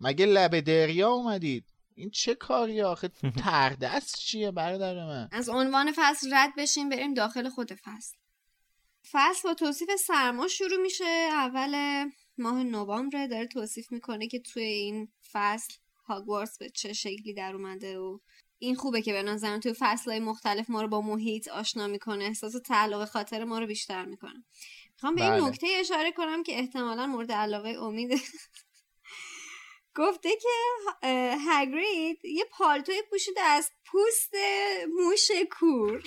[0.00, 1.64] مگه لب دریا اومدید؟
[1.94, 3.08] این چه کاری آخه؟
[3.44, 8.16] تردست چیه برادر من؟ از عنوان فصل رد بشیم بریم داخل خود فصل.
[9.10, 11.28] فصل با توصیف سرما شروع میشه.
[11.32, 12.04] اول
[12.38, 17.98] ماه نوامبر داره توصیف می‌کنه که توی این فصل هاگوارتس به چه شکلی در اومده
[17.98, 18.18] و
[18.58, 22.24] این خوبه که به نظرم توی فصلهای مختلف ما رو با محیط آشنا می‌کنه.
[22.24, 24.44] احساس تعلق خاطر ما رو بیشتر می‌کنه.
[24.94, 25.48] می‌خوام به این بله.
[25.48, 28.20] نکته اشاره کنم که احتمالا مورد علاقه امید
[29.96, 30.48] گفته که
[31.48, 34.34] هگرید یه پالتوی پوشیده از پوست
[34.94, 35.92] موش کور.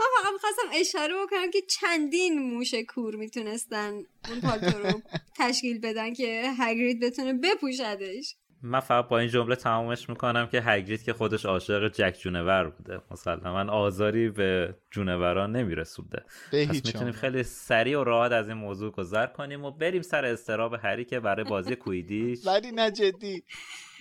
[0.00, 5.02] من فقط می‌خواستم اشاره بکنم که چندین موش کور می‌تونستن اون پالتو رو
[5.38, 8.36] تشکیل بدن که هگرید بتونه بپوشدش.
[8.62, 13.00] من فقط با این جمله تمامش می‌کنم که هگرید که خودش عاشق جک جونور بوده.
[13.10, 17.12] مسلما آزاری به جونوران نمیرسوده پس می‌تونیم.
[17.12, 21.20] خیلی سریع و راحت از این موضوع گذر کنیم و بریم سر استراب هری که
[21.20, 23.42] برای بازی کویدیش ولی نه جدی.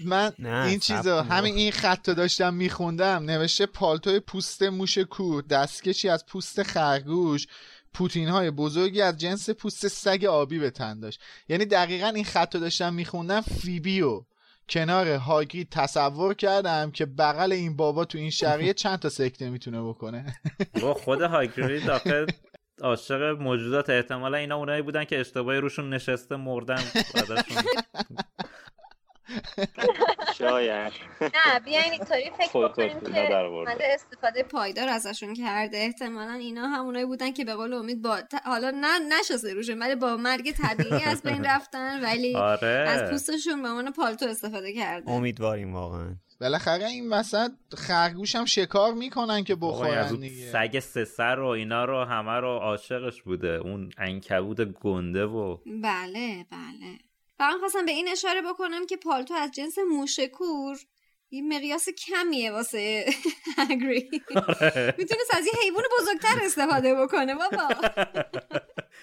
[0.05, 1.23] من نه، این چیزا.
[1.23, 3.23] همین این خط رو داشتم میخوندم.
[3.23, 7.47] نوشته پالتوی پوست موش کور دستکشی از پوست خرگوش.
[7.93, 11.21] پوتین های بزرگی از جنس پوست سگ آبی به تن داشت.
[11.49, 14.21] یعنی دقیقا این خط رو داشتم میخوندم فیبیو.
[14.69, 19.81] کنار هاگرید تصور کردم که بغل این بابا تو این شرایط چند تا سکته می‌تونه
[19.81, 20.39] بکنه.
[20.81, 22.25] با خود هاگرید داخل
[22.81, 26.81] عاشق موجودات احتمالا اینا اونایی بودن که اشتباهی روشون نشسته مردن
[30.37, 30.93] شاید.
[31.21, 35.77] نه بیاین اینطوری فکر بکنیم که استفاده پایدار ازشون کرده.
[35.77, 40.17] احتمالا اینا همونایی بودن که به قول امید با حالا نه نشسته روشون ولی با
[40.17, 42.67] مرگ طبیعی از بین رفتن ولی آره.
[42.67, 45.11] از پوستشون به عنوان پالتو استفاده کرده.
[45.11, 46.15] امیدواریم واقعا.
[46.41, 50.51] بالاخره این وسط خرگوش هم شکار می‌کنن که از بخورن اون دیگه.
[50.51, 53.47] سگ سه سر و اینا رو همه رو عاشقش بوده.
[53.49, 57.08] اون انکبود گنده و بله بله.
[57.39, 60.77] فقط خواستم به این اشاره بکنم که پالتو از جنس موشکور
[61.31, 63.05] یه مقیاس کمیه واسه
[63.57, 64.23] هگرید
[64.97, 67.67] می‌تونست از یه حیوان بزرگتر استفاده بکنه بابا.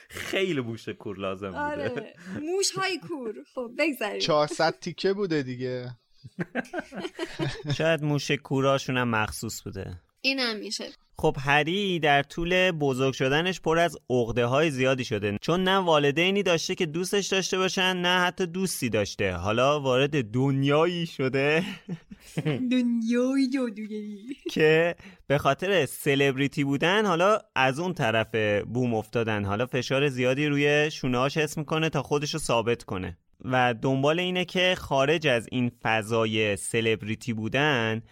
[0.09, 1.59] خیلی بوش کور لازم بوده.
[1.59, 2.14] آره.
[2.40, 3.35] موش های کور.
[3.55, 4.20] خب بگذاریم.
[4.20, 5.90] 400 تیکه بوده دیگه.
[7.79, 10.01] شاید موش کوراشون هم مخصوص بوده.
[10.27, 10.85] این هم میشه.
[11.19, 16.43] خب هری در طول بزرگ شدنش پر از عقده های زیادی شده چون نه والدینی
[16.43, 19.33] داشته که دوستش داشته باشن نه حتی دوستی داشته.
[19.33, 21.65] حالا وارد دنیایی شده.
[22.73, 24.95] دنیای جادوگری که
[25.27, 28.35] به خاطر سلبریتی بودن حالا از اون طرف
[28.65, 29.45] بوم افتادن.
[29.45, 33.19] حالا فشار زیادی روی شونهاش حس می‌کنه تا خودش رو ثابت کنه.
[33.45, 38.03] و دنبال اینه که خارج از این فضای سلبریتی بودن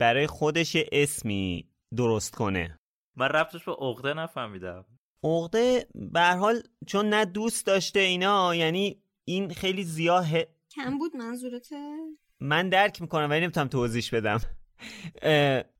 [0.00, 2.78] برای خودش یه اسمی درست کنه.
[3.16, 4.84] من ربطش به عقده نفهمیدم.
[5.24, 10.28] عقده به هر حال چون نه دوست داشته اینا یعنی این خیلی زیاه
[10.74, 11.96] کم بود منظورته؟
[12.40, 14.40] من درک می‌کنم ولی نمی‌تونم توضیحش بدم.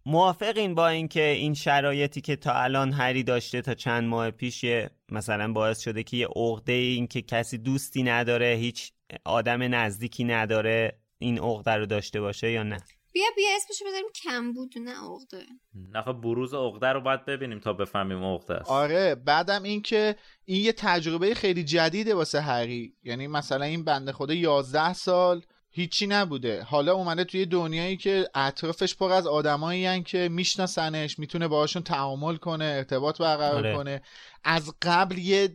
[0.06, 4.64] موافقین با اینکه این شرایطی که تا الان هری داشته تا چند ماه پیش
[5.12, 8.92] مثلا باعث شده که یه عقده این که کسی دوستی نداره هیچ
[9.24, 12.80] آدم نزدیکی نداره این عقده رو داشته باشه یا نه.
[13.12, 15.46] بیا بیا اسمشو بذاریم کم بود نه عقده.
[15.74, 18.70] نه بروز عقده رو باید ببینیم تا بفهمیم عقده است.
[18.70, 22.96] آره بعدم اینکه این یه تجربه خیلی جدیده واسه هری.
[23.02, 26.62] یعنی مثلا این بنده خدا 11 سال هیچی نبوده.
[26.62, 32.64] حالا اومده توی دنیایی که اطرافش پر از آدمایی که میشناسنش می‌تونه باهاشون تعامل کنه
[32.64, 33.76] ارتباط برقرار آره.
[33.76, 34.02] کنه.
[34.44, 35.48] از قبل یه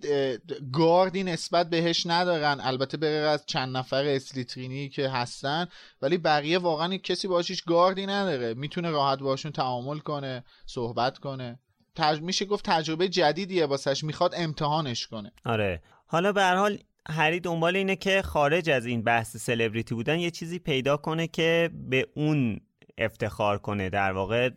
[0.73, 2.59] گاردی نسبت بهش ندارن.
[2.61, 5.67] البته به از چند نفر اسلیترینی که هستن
[6.01, 8.53] ولی بقیه واقعا کسی باهاش هیچ گاردی نداره.
[8.53, 11.59] می‌تونه راحت باشون تعامل کنه صحبت کنه.
[11.95, 12.21] تج...
[12.21, 15.31] میشه گفت تجربه جدیدیه واسش می‌خواد امتحانش کنه.
[15.45, 15.81] آره.
[16.07, 16.77] حالا به هر حال
[17.09, 21.69] هری دنبال اینه که خارج از این بحث سلبریتی بودن یه چیزی پیدا کنه که
[21.89, 22.59] به اون
[22.97, 23.89] افتخار کنه.
[23.89, 24.49] در واقع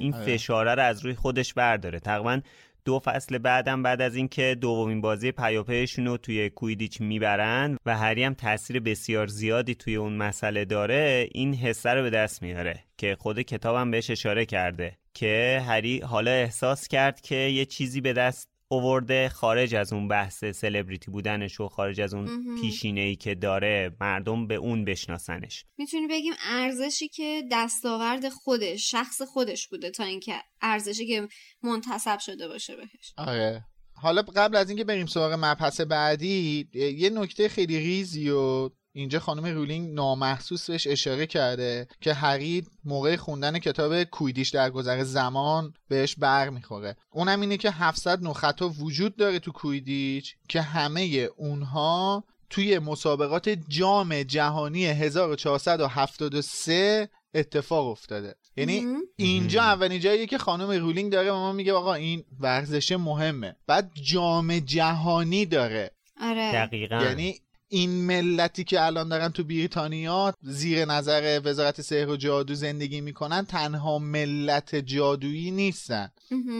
[0.00, 0.24] این آره.
[0.24, 2.00] فشاره رو از روی خودش برداره.
[2.00, 2.40] تقریبا
[2.84, 8.24] دو فصل بعدم بعد از اینکه دومین بازی پیاپیشون رو توی کویدیچ می‌برن و هری
[8.24, 13.16] هم تاثیر بسیار زیادی توی اون مسئله داره این حسه رو به دست میاره که
[13.20, 18.55] خود کتابم بهش اشاره کرده که هری حالا احساس کرد که یه چیزی به دست
[18.68, 23.96] اوورده خارج از اون بحث سلبریتی بودنش و خارج از اون پیشینه ای که داره
[24.00, 25.64] مردم به اون بشناسنش.
[25.78, 31.28] می‌تونی بگیم ارزشی که دستاورد خودش شخص خودش بوده تا اینکه ارزشی که
[31.62, 33.12] منتصب شده باشه بهش.
[33.16, 33.64] آره.
[33.98, 39.46] حالا قبل از اینکه بریم سراغ مبحث بعدی یه نکته خیلی ریزی و اینجا خانم
[39.46, 46.14] رولینگ نامحسوس بهش اشاره کرده که هری موقع خوندن کتاب کویدیش در گذر زمان بهش
[46.14, 46.96] بر می‌خوره.
[47.10, 54.22] اونم اینه که 700 نخطا وجود داره تو کویدیچ که همه اونها توی مسابقات جام
[54.22, 58.34] جهانی 1473 اتفاق افتاده.
[58.56, 63.56] یعنی اینجا اولین جاییه که خانم رولینگ داره و ما میگه آقا این ورزش مهمه.
[63.66, 65.90] بعد جام جهانی داره.
[66.20, 66.52] آره.
[66.52, 67.04] دقیقا.
[67.04, 73.00] یعنی این ملتی که الان دارن تو بریتانیا زیر نظر وزارت سحر و جادو زندگی
[73.00, 76.10] می‌کنن تنها ملت جادویی نیستن.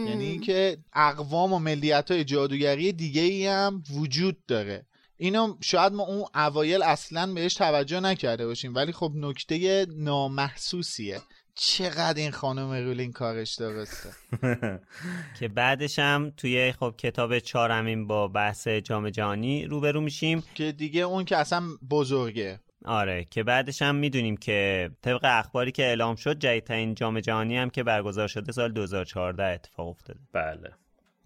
[0.07, 4.87] یعنی اینکه اقوام و ملیت های جادوگری دیگه ای هم وجود داره.
[5.16, 11.21] اینو شاید ما اون اوایل اصلا بهش توجه نکرده باشیم ولی خب نکته نامحسوسیه.
[11.59, 14.09] چقدر این خانم رولین کارش درسته.
[15.38, 20.42] که بعدش هم توی خب کتاب چهارمین با بحث جام جهانی روبرو میشیم.
[20.55, 22.61] که دیگه اون که اصلا بزرگه.
[22.85, 27.71] آره که بعدش هم می‌دونیم که طبق اخباری که اعلام شد جدیدترین جام جهانی هم
[27.71, 30.21] که برگزار شده سال 2014 اتفاق افتاده.
[30.33, 30.71] بله.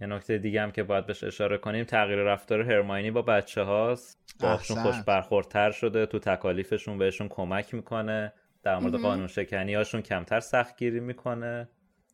[0.00, 4.18] یه نکته دیگه هم که باید بهش اشاره کنیم تغییر رفتار هرماینی با بچه هاست
[4.40, 8.32] باشون خوش برخوردتر شده تو تکالیفشون بهشون کمک می‌کنه.
[8.62, 11.68] در مورد قانون شکنی هاشون کمتر سختگیری می‌کنه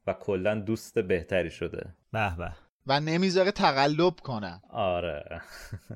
[0.07, 1.95] و کلا دوست بهتری شده.
[2.13, 2.53] به به.
[2.87, 4.61] و نمی‌ذاره تقلب کنه.
[4.71, 5.41] آره.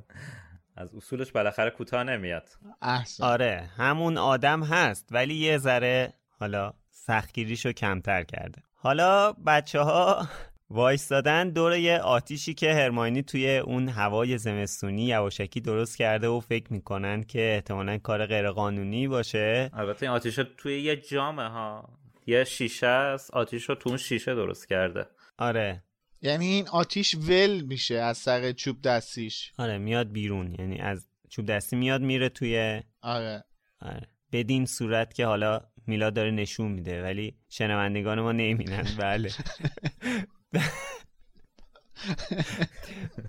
[0.76, 2.48] از اصولش بالاخره کوتاه نمیاد.
[2.82, 3.24] احسن.
[3.24, 8.62] آره همون آدم هست ولی یه ذره حالا سختگیریشو کمتر کرده.
[8.74, 10.28] حالا بچه ها
[10.70, 16.72] وایستادن دور یه آتیشی که هرماینی توی اون هوای زمستونی یواشکی درست کرده و فکر
[16.72, 19.70] می‌کنن که احتمالا کار غیرقانونی باشه.
[19.72, 21.88] البته این آتیش توی یه جامه ها.
[22.26, 23.30] یه شیشه است.
[23.30, 25.06] آتیش رو تو اون شیشه درست کرده.
[25.38, 25.82] آره.
[26.22, 29.52] یعنی این آتیش ول میشه از سر چوب دستیش.
[29.58, 30.56] آره میاد بیرون.
[30.58, 33.44] یعنی از چوب دستی میاد میره توی آره.
[33.80, 34.08] آره.
[34.32, 37.02] بدین صورت که حالا میلا داره نشون میده.
[37.02, 38.86] ولی شنوندگان ما نمی‌بینن.
[38.98, 39.30] بله.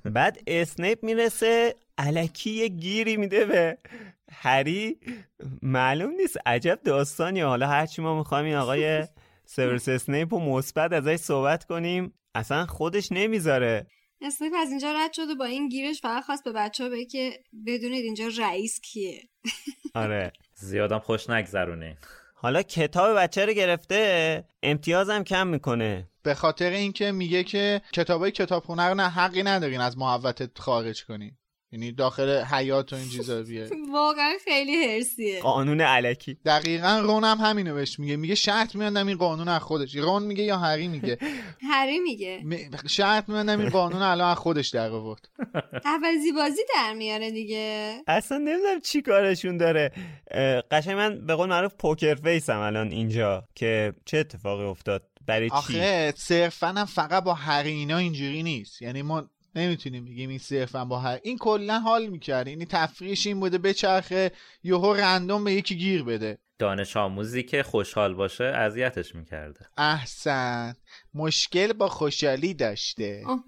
[0.04, 3.78] بعد اسنیپ می‌رسه الکی یه گیری میده به
[4.32, 5.00] هری.
[5.62, 9.08] معلوم نیست عجب داستانی حالا هرچی ما می‌خوایم این آقای
[9.46, 13.88] سیورس اسنیپو مثبت ازش صحبت کنیم اصلا خودش نمی‌ذاره.
[14.22, 17.06] اسنیپ از اینجا رد شد و با این گیرش فقط خواست به بچه ها بگه
[17.06, 19.22] که بدونید اینجا رئیس کیه.
[19.96, 20.32] آره.
[20.56, 21.98] زیادم خوش نگذرونه.
[22.44, 24.44] حالا کتاب بچه رو گرفته.
[24.64, 26.08] امتیازم کم می‌کنه.
[26.24, 31.38] به خاطر اینکه میگه که کتابای کتابخونه رو نه حقی ندارین از محوتت خارج کنین.
[31.74, 33.70] یعنی داخل حیات و این چیزا بیه.
[33.94, 36.38] واقعا خیلی هرسیه قانون علکی.
[36.46, 38.16] دقیقا رون هم همینو بهش میگه.
[38.16, 39.96] میگه شرط میاندم این قانون از خودش.
[39.96, 41.18] رون میگه یا هری میگه.
[41.72, 42.44] هری میگه.
[42.88, 45.30] شرط میاندم این قانون الان از خودش در آورد.
[45.86, 47.96] عوضی بازی در میاره دیگه.
[48.08, 49.92] اصلا نمی‌دونم چی کارشون داره.
[50.72, 55.56] قشنگ من به قول معروف پوکر فیسم الان اینجا که چه اتفاقی افتاد؟ برای چی؟
[55.56, 58.82] آخه صرفا هم فقط با هری اینا اینجوری نیست.
[58.82, 62.48] یعنی ما نمی‌تونیم بگیم این صرفا با هر این کلا حال می‌کرد.
[62.48, 64.32] یعنی تفریش این بوده بچرخه
[64.64, 66.38] یهو رندوم به یکی گیر بده.
[66.60, 69.66] دانش آموزی که خوشحال باشه اذیتش می‌کرده.
[69.78, 70.76] احسن.
[71.14, 73.24] مشکل با خوشحالی داشته.
[73.28, 73.44] اوه.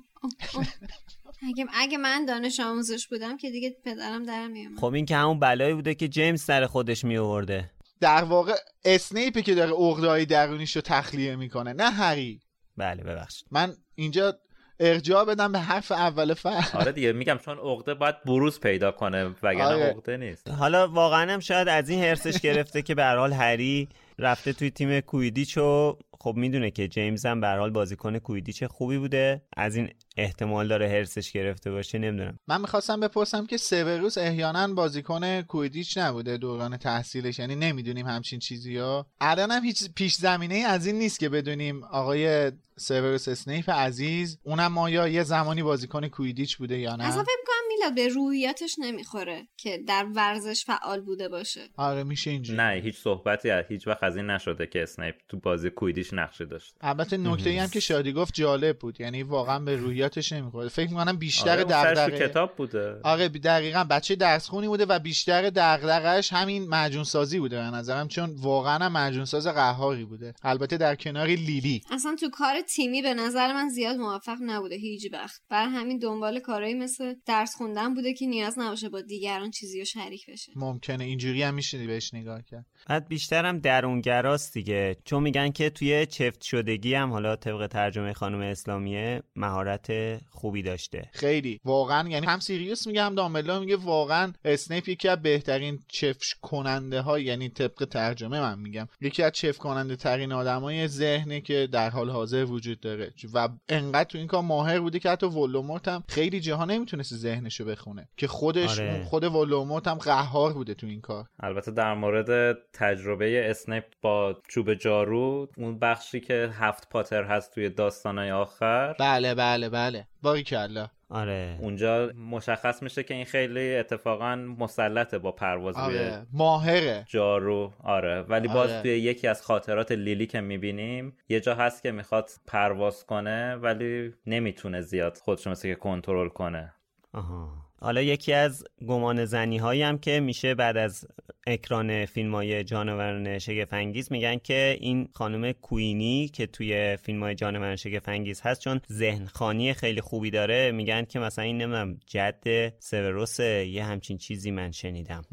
[1.47, 5.39] اگه, اگه من دانش آموزش بودم که دیگه پدرم در میومد خب این که همون
[5.39, 8.53] بلایی بوده که جیمز سر خودش می آورده در واقع
[8.85, 12.41] اسنیپی که داره عقده‌های درونیش رو تخلیه می‌کنه نه هری.
[12.77, 13.47] بله ببخشید.
[13.51, 14.39] من اینجا
[14.79, 19.35] ارجاع بدم به حرف اول فصل آره دیگه میگم چون عقده باید بروز پیدا کنه
[19.43, 19.83] وگرنه آره.
[19.83, 23.89] عقده نیست حالا واقعا هم شاید از این هرسش گرفته که به هر حال هری
[24.19, 28.63] رفته توی تیم کویدیچ و خب می‌دونه که جیمز هم به هر حال بازیکن کویدیچ
[28.63, 29.41] خوبی بوده.
[29.57, 32.39] از این احتمال داره هرسش گرفته باشه نمی‌دونم.
[32.47, 38.77] من می‌خواستم بپرسم که سیوروس احیانا بازیکن کویدیچ نبوده دوران تحصیلش یعنی نمی‌دونیم همچین چیزی
[38.77, 44.39] ها الان هم هیچ پیش زمینه از این نیست که بدونیم آقای سیوروس اسنیپ عزیز
[44.43, 48.75] اونم آیا یه زمانی بازیکن کویدیچ بوده یا نه؟ اصلا فکر می‌کنم میلاد به روحیاتش
[48.79, 51.61] نمی‌خوره که در ورزش فعال بوده باشه.
[51.77, 52.57] آره میشه اینجوری.
[52.57, 56.45] نه هیچ صحبتی از هیچ وقت از این نشده که اسنیپ تو بازی کویدیش نقشی
[56.45, 56.75] داشت.
[56.81, 59.01] البته نکته ای هم که شادی گفت جالب بود.
[59.01, 62.99] یعنی واقعا به روحیاتش نمی‌خوره فکر می‌کنم بیشتر آره دغدغه کتاب بوده.
[63.03, 63.83] آره دقیقا.
[63.83, 68.77] بچه درس خونی بوده و بیشتر دغدغش همین معجون سازی بوده به نظرم چون واقعا
[68.85, 70.33] هم معجون ساز قهاری بوده.
[70.43, 71.81] البته در کنار لیلی.
[71.91, 75.41] اصلا تو کار تیمی به نظر من زیاد موفق نبوده هیچ وقت.
[75.49, 79.85] بر همین دنبال کارهایی مثل درس خوندن بوده که نیاز نباشه با دیگران چیزی رو
[79.85, 80.51] شریک بشه.
[80.55, 81.03] ممکنه.
[81.03, 82.65] اینجوری هم میشه بهش نگاه کرد.
[82.87, 84.97] بعد بیشتر هم درونگراست دیگه.
[85.05, 89.91] چون میگن که توی چفت‌شدگی هم حالا طبق ترجمه خانم اسلامیه مهارت
[90.29, 91.09] خوبی داشته.
[91.11, 91.59] خیلی.
[91.65, 93.75] واقعا یعنی هم سیریوس میگه هم دامبلدور میگه.
[93.75, 100.87] واقعا اسنیپ یکی از بهترین چفت‌کننده‌ها یعنی طبق ترجمه من میگم یکی از چفت‌کننده‌ترین آدمای
[100.87, 103.13] ذهنی که در حال حاضر وجود داره.
[103.33, 107.65] و انقدر تو این کار ماهر بوده که حتی ولدمورت هم خیلی جاها نمی‌تونست ذهنشو
[107.65, 109.03] بخونه که خودش آره.
[109.03, 111.25] خود ولدمورت هم قهار بوده تو این کار.
[111.39, 117.69] البته در مورد تجربه اسنیپ با چوب جارو اون بخشی که هفت پاتر هست توی
[117.69, 118.93] داستانای آخر.
[118.93, 120.07] بله بله بله.
[120.21, 120.87] باری کلا.
[121.09, 121.57] آره.
[121.61, 126.25] اونجا مشخص میشه که این خیلی اتفاقا مسلطه با پرواز آره.
[126.31, 127.05] ماهره.
[127.07, 127.73] جارو.
[127.83, 128.21] آره.
[128.21, 128.81] ولی باز آره.
[128.81, 134.13] توی یکی از خاطرات لیلی که می‌بینیم یه جا هست که می‌خواد پرواز کنه ولی
[134.27, 136.73] نمی‌تونه زیاد خودشو مثل که کنترل کنه.
[137.13, 137.62] آها.
[137.83, 141.05] حالا یکی از گمانه زنی هایی هم که میشه بعد از
[141.47, 147.75] اکران فیلم های جانوران شگفت‌انگیز میگن که این خانم کوینی که توی فیلم های جانوران
[147.75, 153.39] شگفت‌انگیز هست چون ذهن خوان خیلی خوبی داره میگن که مثلا این نمی‌دونم جد سیوروس
[153.39, 155.23] یه همچین چیزی من شنیدم.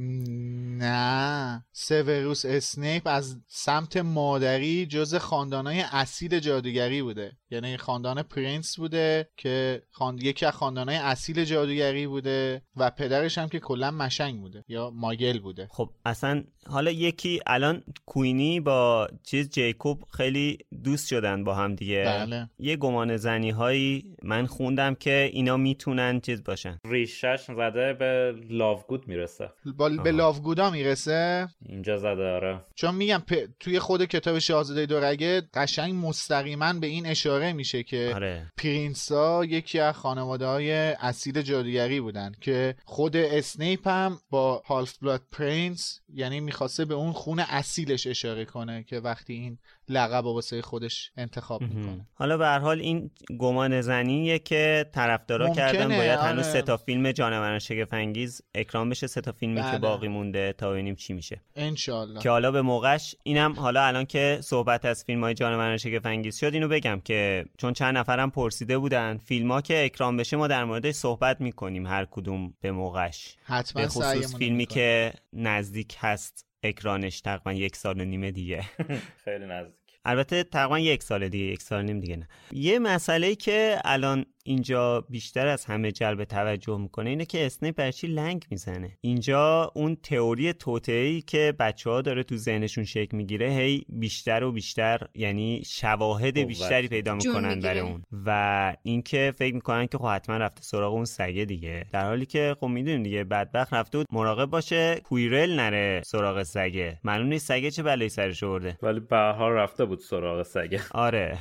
[0.79, 1.65] نه.
[1.73, 7.40] سیوروس اسنیپ از سمت مادری جزء خاندانهای اصیل جادوگری بوده.
[7.51, 10.23] یعنی خاندان پرنس بوده که خاند...
[10.23, 15.39] یکی از خاندانهای اصیل جادوگری بوده و پدرش هم که کلا مشنگ بوده یا ماگل
[15.39, 15.69] بوده.
[15.71, 22.05] خب اصلا حالا یکی الان کوینی با چیز جیکوب خیلی دوست شدن با هم دیگه.
[22.07, 22.51] بله.
[22.59, 26.79] یه گمانه زنی هایی من خوندم که اینا می‌تونن چیز باشن.
[26.85, 29.51] ریشه‌ش زده به لاوگود می‌رسه.
[29.77, 29.89] با...
[29.89, 32.61] به لاوگودا می‌رسه؟ اینجا زده آره.
[32.75, 33.35] چون میگم پ...
[33.61, 38.53] توی خود کتاب شاهزاده دورگه قشنگ مستقیما به این اشاره میشه که آره.
[38.57, 46.01] پرینسا یکی از خانواده های اصیل جادوگری بودن که خود اسنیپ هم با Half-Blood Prince
[46.15, 49.59] یعنی می‌خواسته به اون خون اصیلش اشاره کنه که وقتی این
[49.91, 52.07] لقب واسه خودش انتخاب می‌کنه.
[52.15, 56.53] حالا به هر حال این گمان زنیه که طرفدارا کردن باید هنوز آره.
[56.53, 59.79] سه تا فیلم جانوران شگفنگیز اکران بشه سه تا فیلمی که بله.
[59.79, 61.41] باقی مونده تا ببینیم چی میشه.
[61.57, 66.37] انشالله که حالا به موقعش اینم حالا الان که صحبت از فیلم های جانوران شگفنگیز
[66.39, 70.47] شد اینو بگم که چون چند نفرم پرسیده بودن فیلم ها که اکران بشه ما
[70.47, 73.37] در موردش صحبت می‌کنیم هر کدوم به موقعش.
[73.43, 74.67] حتما به خصوص فیلمی.
[74.67, 78.65] که نزدیک هست اکرانش تقریبا یک سال و نیمه دیگه.
[79.25, 79.80] خیلی نزدیک.
[80.05, 82.29] البته تقریبا یک سال دیگه یک سال نیم دیگه نه.
[82.53, 88.07] یه مسئله که الان اینجا بیشتر از همه جلب توجه می‌کنه اینه که اسنیپ برچی
[88.07, 88.99] لنگ می‌زنه.
[89.01, 94.53] اینجا اون تئوری توتعی که بچه ها داره تو ذهنشون شکل می‌گیره هی بیشتر و
[94.53, 97.61] بیشتر یعنی شواهد بیشتری پیدا می‌کنن.
[97.61, 98.03] برای اون.
[98.27, 101.87] و اینکه فکر می‌کنن که خب حتما رفته سراغ اون سگه دیگه.
[101.93, 106.99] در حالی که خب می‌دونیم دیگه بدبخت رفته بود مراقب باشه کویرل نره سراغ سگه.
[107.05, 108.79] معلوم نیست سگه چه بلایی سرش آورده.
[108.83, 110.81] ولی به هر حال رفته بود سراغ سگه.
[110.91, 111.39] آره.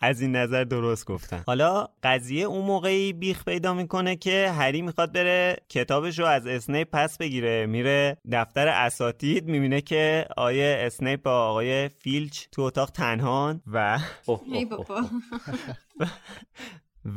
[0.00, 5.12] از این نظر درست گفتن حالا قضیه اون موقعی بیخ پیدا می‌کنه که هری می‌خواد
[5.12, 7.66] بره کتابش رو از اسنیپ پس بگیره.
[7.66, 13.98] میره دفتر اساتید می‌بینه که آیه اسنیپ با آقای فیلچ تو اتاق تنهان و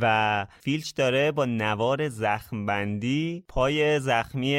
[0.02, 4.56] و فیلچ داره با نوار زخم بندی پای زخمی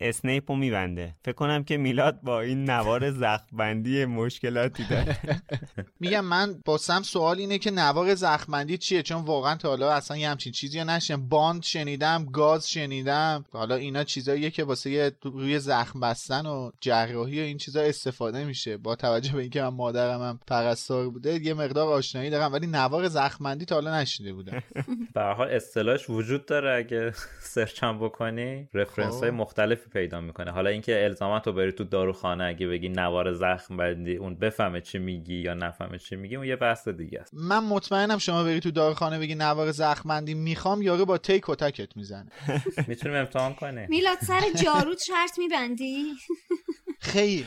[0.00, 1.14] اسنیپ رو میبنده.
[1.24, 5.18] فکر کنم که میلاد با این نوار زخم بندی مشکلاتی داره.
[6.00, 9.92] میگم من با سم سوال اینه که نوار زخم بندی چیه؟ چون واقعا تا حالا
[9.92, 13.44] اصلا یه همچین چیزی نشنم باند شنیدم گاز شنیدم.
[13.52, 18.76] حالا اینا چیزاییه که واسه روی زخم بستن و جراحی و این چیزا استفاده میشه.
[18.76, 22.52] با توجه به اینکه من مادرم هم پرستار بوده یه مقدار آشنایی دارم.
[22.52, 24.62] ولی نوار زخم بندی تا حالا نشنیده بودم.
[25.14, 27.12] به حال اصطلاحش وجود داره اگه
[27.54, 30.50] سرچ هم بکنی رفرنس های مختلفی پیدا می‌کنه.
[30.50, 34.98] حالا اینکه الزاما تو بری تو داروخانه اگه بگی نوار زخم بندی اون بفهمه چی
[34.98, 37.34] میگی یا نفهمه چی میگی اون یه بحث دیگه است.
[37.34, 41.96] من مطمئنم شما بری تو داروخانه بگی نوار زخم بندی می‌خوام یارو با تی کتکت
[41.96, 42.30] می‌زنه.
[42.88, 43.86] می‌تونیم امتحان کنیم.
[43.88, 46.04] میلاد سر جارو شرط میبندی؟
[47.02, 47.44] خیلی.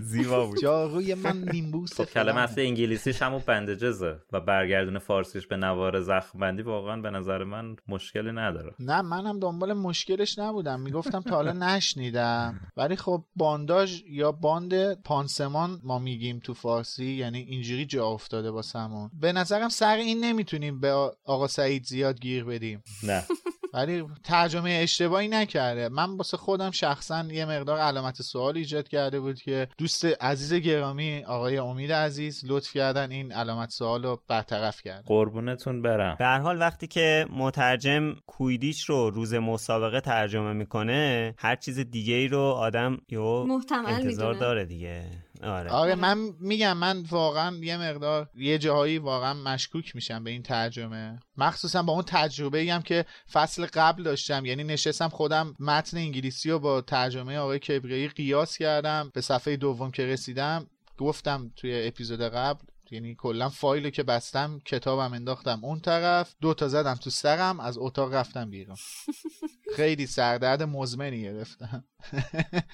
[0.00, 0.60] زیبا بود.
[0.62, 6.38] جاروی من نیمبوس خب کلمه اصل انگلیسیش همون بندجزه و برگردون فارسیش به نوار زخم
[6.38, 8.74] بندی واقعا به نظر من مشکلی نداره.
[8.78, 10.80] نه منم دنبال مشکلش نبودم.
[10.80, 12.60] می‌گفتم تا حالا نشنیدم.
[12.76, 18.62] ولی خب بانداژ یا باند پانسمان ما میگیم تو فارسی یعنی اینجوری جا افتاده با
[18.62, 20.92] سمون به نظرم سر این نمی‌تونیم به
[21.24, 22.82] آقا سعید زیاد گیر بدیم.
[23.02, 23.24] نه.
[23.74, 25.88] ولی ترجمه اشتباهی نکرده.
[25.88, 31.24] من واسه خودم شخصا یه مقدار علامت سوال ایجاد کرده بود که دوست عزیز گرامی
[31.24, 36.16] آقای امید عزیز لطف کردن این علامت سوال رو برطرف کرد قربونتون برم.
[36.18, 42.28] به حال وقتی که مترجم کویدیچ رو روز مسابقه ترجمه می‌کنه هر چیز دیگه ای
[42.28, 44.38] رو آدم یو محتمل انتظار می‌دونه.
[44.38, 45.04] داره دیگه.
[45.42, 45.70] آره.
[45.70, 51.20] آره من میگم من واقعا یه مقدار یه جاهایی واقعا مشکوک میشم به این ترجمه.
[51.36, 56.50] مخصوصا با اون تجربه ای هم که فصل قبل داشتم یعنی نشستم خودم متن انگلیسی
[56.50, 60.66] رو با ترجمه آقای کبریایی قیاس کردم به صفحه دوم که رسیدم
[60.98, 66.68] گفتم توی اپیزود قبل یعنی کلا فایلو که بستم کتابم انداختم اون طرف دو تا
[66.68, 68.76] زدم تو سرم از اتاق رفتم بیرون.
[69.76, 71.84] خیلی سردرد مزمنی گرفتم.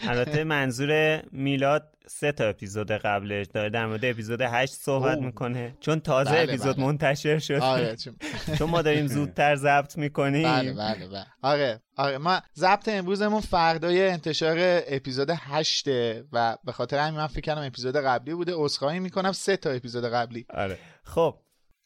[0.01, 5.19] البته منظور میلاد سه تا اپیزود قبلش داره در مورد اپیزود 8 صحبت.
[5.19, 5.77] می‌کنه.
[5.81, 6.85] چون تازه بله، اپیزود بله.
[6.87, 7.55] منتشر شد.
[7.55, 8.17] آره چون
[8.59, 10.43] چون ما داریم زودتر ضبط می‌کنیم.
[10.43, 11.27] بله بله بله.
[11.43, 12.19] آره آره.
[12.19, 14.57] ما ضبط امروزمون فردای انتشار
[14.87, 15.89] اپیزود 8
[16.33, 18.53] و به خاطر همین من فکر کردم اپیزود قبلی بوده.
[18.55, 20.47] عذرخواهی می‌کنم سه تا اپیزود قبلی.
[20.51, 20.79] آره.
[21.05, 21.35] خب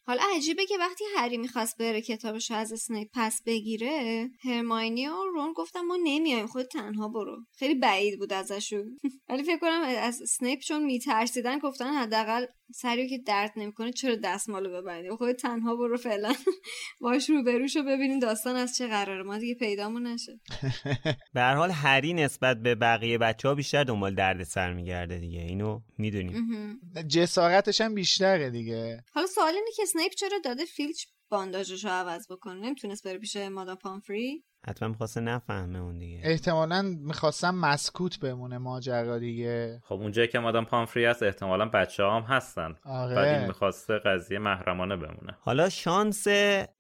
[0.07, 5.53] حالا عجیبه که وقتی هری می‌خواست بره کتابش از اسنیپ پس بگیره هرماینی و رون
[5.53, 7.37] گفتم ما نمیایم خود تنها برو.
[7.59, 8.99] خیلی بعید بود ازشون.
[9.29, 14.83] ولی فکر کنم از اسنیپ چون میترسیدن گفتن حداقل سریو که درد نمی‌کنه چرا دستمالو
[14.83, 16.33] ببندی؟ خود تنها برو فعلا.
[17.01, 19.23] باش رو بروشو ببینیم داستان از چه قراره.
[19.23, 20.41] ما دیگه پیدامون نشه.
[21.35, 25.41] به هر حال هری نسبت به بقیه بچه ها بیشتر دنبال درد سر میگرده دیگه.
[25.41, 26.81] اینو می‌دونیم.
[27.09, 29.05] جسارتش هم بیشتره دیگه.
[29.15, 32.55] حالا سوال اینه که اسنیپ چرا داده فیلچ بانداژش رو عوض بکنه.
[32.55, 36.21] نمی‌تونست بره پیش مادام پامفری؟ حتما می‌خواسته نفهمه اون دیگه.
[36.25, 39.81] احتمالا می‌خواستم مسکوت بمونه ماجرا دیگه.
[39.85, 42.75] خب اونجایی که مادام پامفری هست احتمالا بچه هم هستن.
[42.85, 43.15] آره.
[43.15, 45.37] بعد این می‌خواسته قضیه محرمانه بمونه.
[45.41, 46.27] حالا شانس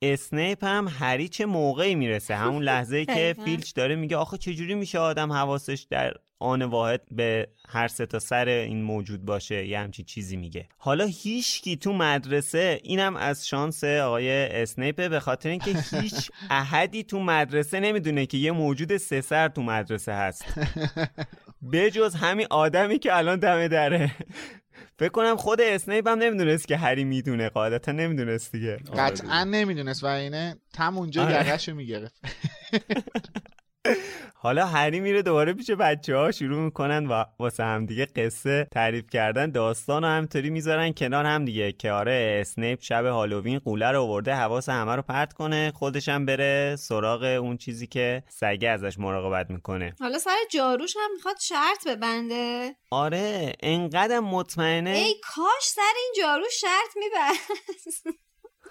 [0.02, 3.34] اسنیپ هم هری چه موقعی می‌رسه؟ همون لحظه که.
[3.44, 8.18] فیلچ داره میگه آخه چجوری میشه آدم حواسش در آن واحد به هر سه تا
[8.18, 10.68] سر این موجود باشه یه همچین چیزی میگه.
[10.78, 14.30] حالا هیچکی تو مدرسه اینم از شانس آقای
[14.62, 19.62] اسنیپه به خاطر اینکه هیچ احدی تو مدرسه نمی‌دونه که یه موجود سه سر تو
[19.62, 20.44] مدرسه هست.
[21.72, 24.10] بجز همین آدمی که الان دم دره.
[24.98, 28.76] فکر کنم خود اسنیپ هم نمی‌دونست که هری می‌دونه قاعدتا نمی‌دونست دیگه.
[28.96, 31.34] قطعا نمی‌دونست و اینه تم اونجا آره.
[31.34, 32.20] یقهشو می‌گرفت.
[34.34, 39.10] حالا هری میره دوباره پیش بچه ها شروع می‌کنن و واسه هم دیگه قصه تعریف
[39.10, 39.50] کردن.
[39.50, 44.34] داستان رو همطوری می‌ذارن کنار هم دیگه که آره اسنیپ شب هالووین قوله رو آورده
[44.34, 49.50] حواس همه رو پرت کنه خودش هم بره سراغ اون چیزی که سگه ازش مراقبت
[49.50, 49.94] می‌کنه.
[50.00, 52.74] حالا سر جاروش هم می‌خواد شرط ببنده.
[52.90, 54.90] آره انقدر مطمئنه.
[54.90, 58.06] ای کاش سر این جارو شرط میبست.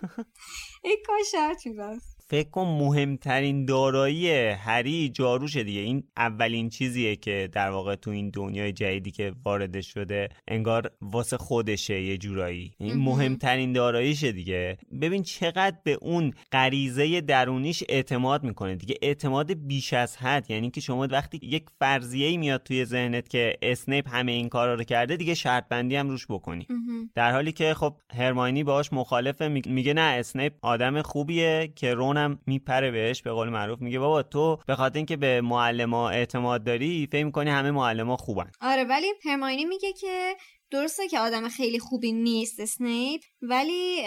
[0.83, 2.10] ای کاش شرط میبست.
[2.31, 5.81] فکر کن مهمترین دارایی هری جاروشه دیگه.
[5.81, 11.37] این اولین چیزیه که در واقع تو این دنیای جدیدی که وارد شده انگار واسه
[11.37, 12.71] خودشه یه جورایی.
[12.77, 13.03] این مهم.
[13.03, 14.77] مهمترین داراییشه دیگه.
[15.01, 18.95] ببین چقدر به اون غریزه درونیش اعتماد می‌کنه دیگه.
[19.01, 20.51] اعتماد بیش از حد.
[20.51, 24.83] یعنی که شما وقتی یک فرضیه میاد توی ذهنت که اسنیپ همه این کارا رو
[24.83, 26.67] کرده دیگه شرط بندی هم روش بکنی.
[27.15, 32.39] در حالی که خب هرماینی باهاش مخالفه می- میگه نه اسنیپ آدم خوبیه که رونم
[32.47, 37.07] میپره بهش به قول معروف میگه بابا تو به خاطر اینکه به معلما اعتماد داری
[37.11, 38.51] فکر می‌کنی همه معلما خوبن.
[38.61, 40.35] آره ولی هرماینی میگه که
[40.71, 44.01] درسته که آدم خیلی خوبی نیست اسنیپ ولی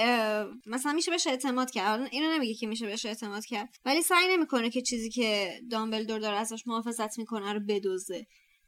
[0.66, 2.08] مثلا میشه بهش اعتماد کرد.
[2.10, 6.36] اینو نمیگه که میشه بهش اعتماد کرد ولی سعی نمی‌کنه که چیزی که دامبلدور داره
[6.36, 8.26] ازش محافظت می‌کنه رو بدوزه.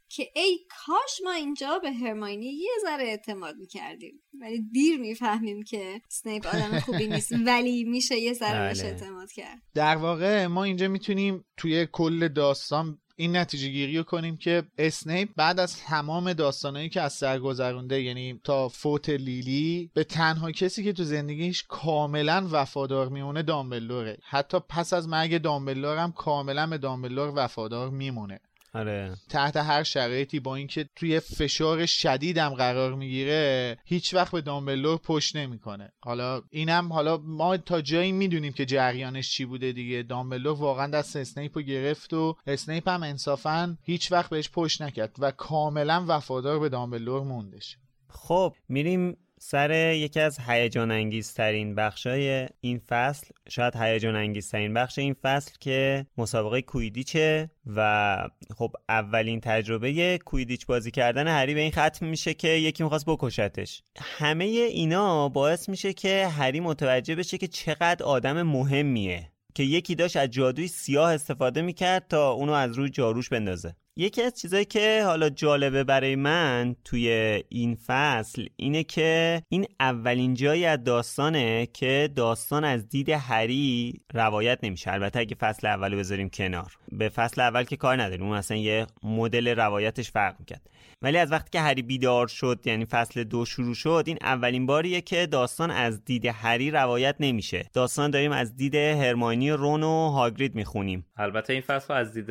[0.09, 4.23] که ای کاش ما اینجا به هرماینی یه ذره اعتماد می‌کردیم.
[4.41, 8.89] ولی دیر می‌فهمیم که سنیپ آدم خوبی نیست ولی میشه یه ذره بهش بله.
[8.89, 9.63] اعتماد کرد.
[9.75, 15.29] در واقع ما اینجا می‌تونیم توی کل داستان این نتیجه گیری رو کنیم که اسنیپ
[15.37, 20.85] بعد از تمام داستانهایی که از سر گذرونده یعنی تا فوت لیلی به تنها کسی
[20.85, 26.79] که تو زندگیش کاملا وفادار میمونه دامبلوره حتی پس از مرگ دامبلور هم کاملا به
[26.79, 28.41] دامبلور وفادار میمونه.
[28.77, 29.17] آره.
[29.29, 35.37] تحت هر شرایطی با اینکه توی فشار شدیدم قرار می‌گیره هیچ وقت به دامبلور پشت
[35.37, 35.93] نمی‌کنه.
[36.01, 40.03] حالا اینم حالا ما تا جایی می‌دونیم که جریانش چی بوده دیگه.
[40.03, 45.17] دامبلور واقعا دست اسنیپ رو گرفت و اسنیپ هم انصافا هیچ وقت بهش پشت نکرد
[45.19, 47.77] و کاملا وفادار به دامبلور موندش.
[48.09, 55.15] خب میریم سر یکی از هیجان انگیزترین بخشای این فصل شاید هیجان انگیزترین بخش این
[55.23, 62.07] فصل که مسابقه کویدیچه و خب اولین تجربه کویدیچ بازی کردن هری به این ختم
[62.07, 63.83] میشه که یکی می‌خواست بکشتش.
[63.99, 70.17] همه اینا باعث میشه که هری متوجه بشه که چقدر آدم مهمیه که یکی داشت
[70.17, 73.77] از جادوی سیاه استفاده می‌کرد تا اونو از روی جاروش بندازه.
[73.99, 77.09] یکی از چیزایی که حالا جالبه برای من توی
[77.49, 84.59] این فصل اینه که این اولین جایی از داستانه که داستان از دید هری روایت
[84.63, 84.93] نمیشه.
[84.93, 86.77] البته اگه فصل اولو بذاریم کنار.
[86.93, 88.27] به فصل اول که کار نداریم.
[88.27, 90.71] اون اصلا یه مدل روایتش فرق می‌کرد.
[91.03, 95.01] ولی از وقتی که هری بیدار شد یعنی فصل دو شروع شد این اولین باریه
[95.01, 97.71] که داستان از دید هری روایت نمیشه.
[97.73, 101.07] داستان داریم از دید هرماینی رون و هاگرید می‌خونیم.
[101.17, 102.31] البته این فصل از دید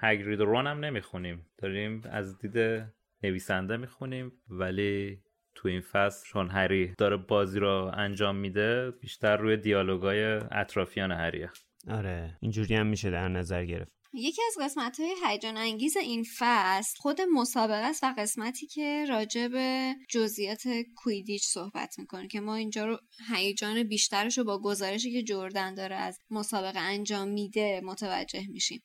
[0.00, 1.46] هگرید و رون هم نمی‌خونیم.
[1.58, 2.84] داریم از دید
[3.22, 5.18] نویسنده می‌خونیم ولی
[5.54, 11.50] تو این فصل چون هری داره بازی رو انجام میده بیشتر روی دیالوگای اطرافیان هریه.
[11.88, 13.99] آره اینجوری هم میشه در نظر گرفت.
[14.12, 19.48] یکی از قسمت های هیجان انگیز این فصل خود مسابقه است و قسمتی که راجع
[19.48, 20.62] به جزئیات
[20.96, 22.98] کویدیچ صحبت می‌کنه که ما اینجا رو
[23.34, 28.82] هیجان بیشترش رو با گزارشی که جردن داره از مسابقه انجام میده متوجه میشیم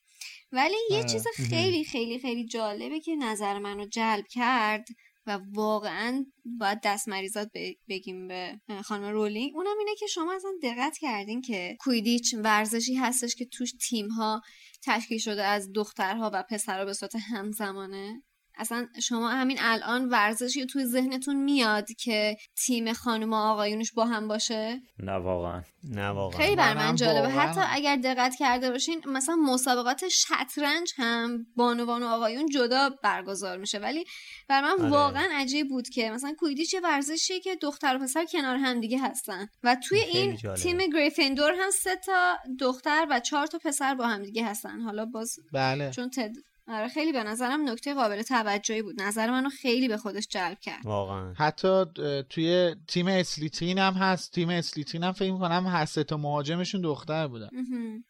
[0.52, 1.10] ولی یه آره.
[1.10, 4.88] چیز خیلی خیلی خیلی جالبه که نظر منو جلب کرد
[5.28, 6.26] و واقعا
[6.60, 7.52] باید دست مریضات
[7.90, 13.36] بگیم به خانم رولینگ اونم اینه که شما اصلا دقت کردین که کویدیچ ورزشی هستش
[13.36, 14.42] که توش تیم ها
[14.86, 18.24] تشکیل شده از دخترها و پسرها به صورت همزمانه؟
[18.58, 24.28] اصلا شما همین الان ورزشی توی ذهنتون میاد که تیم خانم و آقایونش با هم
[24.28, 25.62] باشه؟ نه واقعا.
[25.84, 26.38] نه واقعا.
[26.38, 27.30] خیلی بر من جالبه.
[27.30, 33.80] حتی اگر دقت کرده باشین مثلا مسابقات شطرنج هم بانوان و آقایون جدا برگزار میشه.
[33.80, 34.06] ولی
[34.50, 34.90] بر من آره.
[34.90, 39.00] واقعا عجیب بود که مثلا کویدیچ یه ورزشیه که دختر و پسر کنار هم دیگه
[39.00, 39.48] هستن.
[39.64, 40.62] و توی این جالبه.
[40.62, 44.80] تیم گریفندور هم سه تا دختر و چهار تا پسر با هم دیگه هستن.
[44.82, 45.92] حالا باز بله.
[45.92, 46.32] چون تد...
[46.68, 49.02] آره خیلی به نظرم نکته قابل توجهی بود.
[49.02, 50.86] نظر منو خیلی به خودش جلب کرد.
[50.86, 51.34] واقعا.
[51.34, 51.86] حتی
[52.30, 54.32] توی تیم اسلیترین هم هست.
[54.32, 57.50] تیم اسلیترین هم فکر می‌کنم هر سه تا مهاجمشون دختر بودن.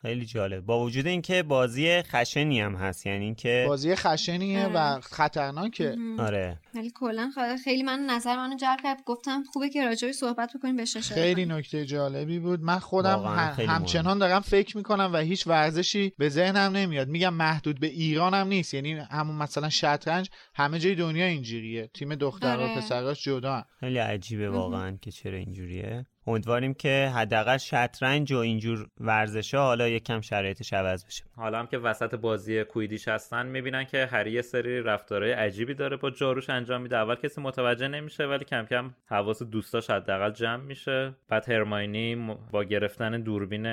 [0.02, 0.66] خیلی جالب.
[0.66, 3.06] با وجود اینکه بازی خشنی هم هست.
[3.06, 5.02] یعنی اینکه بازی خشنیه و آره.
[5.02, 5.96] خطرناکه.
[6.20, 6.60] آره.
[6.76, 9.04] ولی کلا خ- خیلی من نظر منو جلب کرد.
[9.06, 11.46] گفتم خوبه که راجعش صحبت بکنیم اشاره خیلی.
[11.46, 12.62] نکته جالبی بود.
[12.62, 17.08] من خودم واقعا ه- خیلی همچنان دارم فکر می‌کنم و هیچ ورزشی به ذهنم نمیاد.
[17.08, 18.74] میگم محدود به ایران هم نیست.
[18.74, 21.88] یعنی همون مثلا شطرنج همه جای دنیا اینجوریه.
[21.94, 22.76] تیم دخترها آره.
[22.78, 23.66] پسراش جدا هم.
[23.80, 26.06] خیلی عجیبه واقعا که چرا اینجوریه.
[26.28, 31.24] امیدواریم که حداقل شطرنج و اینجور ورزش ها حالا یکم شرایطش عوض بشه.
[31.36, 35.98] حالا هم که وسط بازی کویدیش هستن می‌بینن که هری یه سری رفتارهای عجیبی داره
[35.98, 36.98] با جاروش انجام میده.
[36.98, 41.14] اول کسی متوجه نمیشه ولی کم کم حواس دوستاش حداقل جمع میشه.
[41.30, 43.66] بعد هرماینی با گرفتن دوربین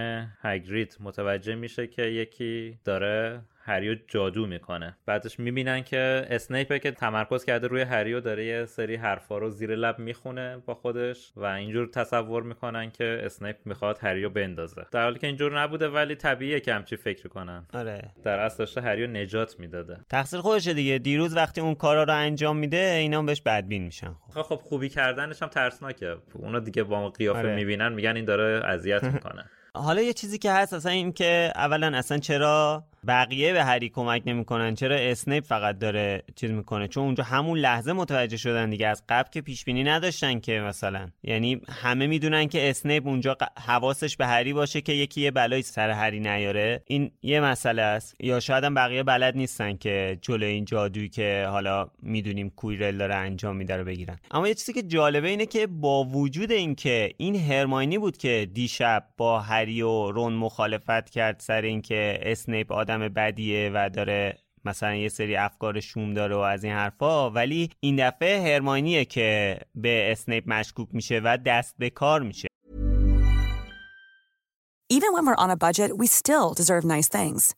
[0.42, 4.96] هگرید متوجه میشه که یکی داره هریو جادو می‌کنه.
[5.06, 9.74] بعدش می‌بینن که اسنیپه که تمرکز کرده روی هریو داره یه سری حرفا رو زیر
[9.74, 14.86] لب می‌خونه با خودش و اینجور تصور می‌کنن که اسنیپ می‌خواد هریو بندازه.
[14.92, 17.66] در حالی که اینجور نبوده ولی طبیعیه که همچی فکر کنن.
[17.74, 18.10] آره.
[18.24, 19.96] در اصل داشته هریو نجات می‌داده.
[20.10, 20.98] تقصیر خودشه دیگه.
[20.98, 24.88] دیروز وقتی اون کارا رو انجام میده اینا هم بهش بدبین میشن خب خب خوبی
[24.88, 26.16] کردنش هم ترسناکه.
[26.34, 27.54] اونا دیگه با قیافه آره.
[27.54, 29.44] می‌بینن میگن این داره اذیت می‌کنه.
[29.74, 34.22] حالا یه چیزی که هست اصلا این که اولا اصلا چرا بقیه به هری کمک
[34.26, 34.74] نمی‌کنن.
[34.74, 38.86] چرا اسنیپ فقط داره چیز می‌کنه؟ چون اونجا همون لحظه متوجه شدن دیگه.
[38.86, 41.08] از قبل که پیش بینی نداشتن که مثلا.
[41.22, 43.36] یعنی همه می‌دونن که اسنیپ اونجا
[43.66, 46.82] حواسش به هری باشه که یکی یه بلایی سر هری نیاره.
[46.86, 48.16] این یه مسئله است.
[48.20, 53.14] یا شاید هم بقیه بلد نیستن که جلو این جادویی که حالا می‌دونیم کویرل داره
[53.14, 54.18] انجام میده رو بگیرن.
[54.30, 59.04] اما یه چیزی که جالبه اینه که با وجود اینکه این هرماینی بود که دیشب
[59.16, 65.08] با هری و رون مخالفت کرد سر اینکه اسنیپ آدم بدیه و داره مثلا یه
[65.08, 70.44] سری افکار شوم داره و از این حرفا ولی این دفعه هرماینیه که به اسنیپ
[70.46, 72.48] مشکوک میشه و دست به کار میشه
[74.92, 77.54] Even when we're on a budget, we still deserve nice things.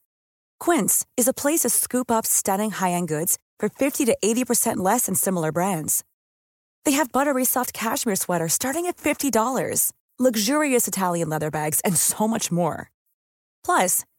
[0.60, 5.06] Quince is a place to scoop up stunning high-end goods for 50 to 80% less
[5.06, 6.04] than similar brands.
[6.84, 12.28] They have buttery soft cashmere sweaters starting at $50, luxurious Italian leather bags, and so
[12.28, 12.90] much more.
[13.64, 14.04] Plus,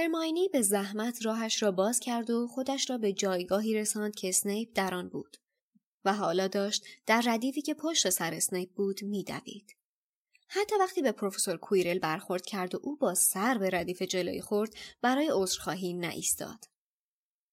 [0.00, 4.68] هرماینی به زحمت راهش را باز کرد و خودش را به جایگاهی رساند که اسنیپ
[4.74, 5.36] در آن بود
[6.04, 9.76] و حالا داشت در ردیفی که پشت سر اسنیپ بود میدوید.
[10.48, 14.74] حتی وقتی به پروفسور کویرل برخورد کرد و او با سر به ردیف جلویی خورد
[15.02, 16.64] برای عذرخواهی نایستاد.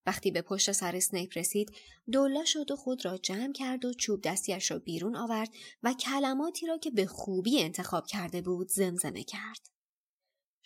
[0.05, 1.71] وقتی به پشت سر اسنیپ رسید
[2.11, 5.49] دولا شد و خود را جمع کرد و چوب دستیش را بیرون آورد
[5.83, 9.76] و کلماتی را که به خوبی انتخاب کرده بود زمزمه کرد.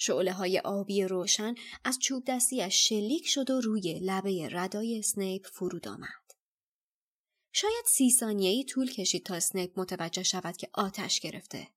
[0.03, 5.87] شعله های آبی روشن از چوب دستیش شلیک شد و روی لبه ردای اسنیپ فرود
[5.87, 6.31] آمد.
[7.51, 11.67] شاید سی ثانیه‌ای طول کشید تا اسنیپ متوجه شود که آتش گرفته.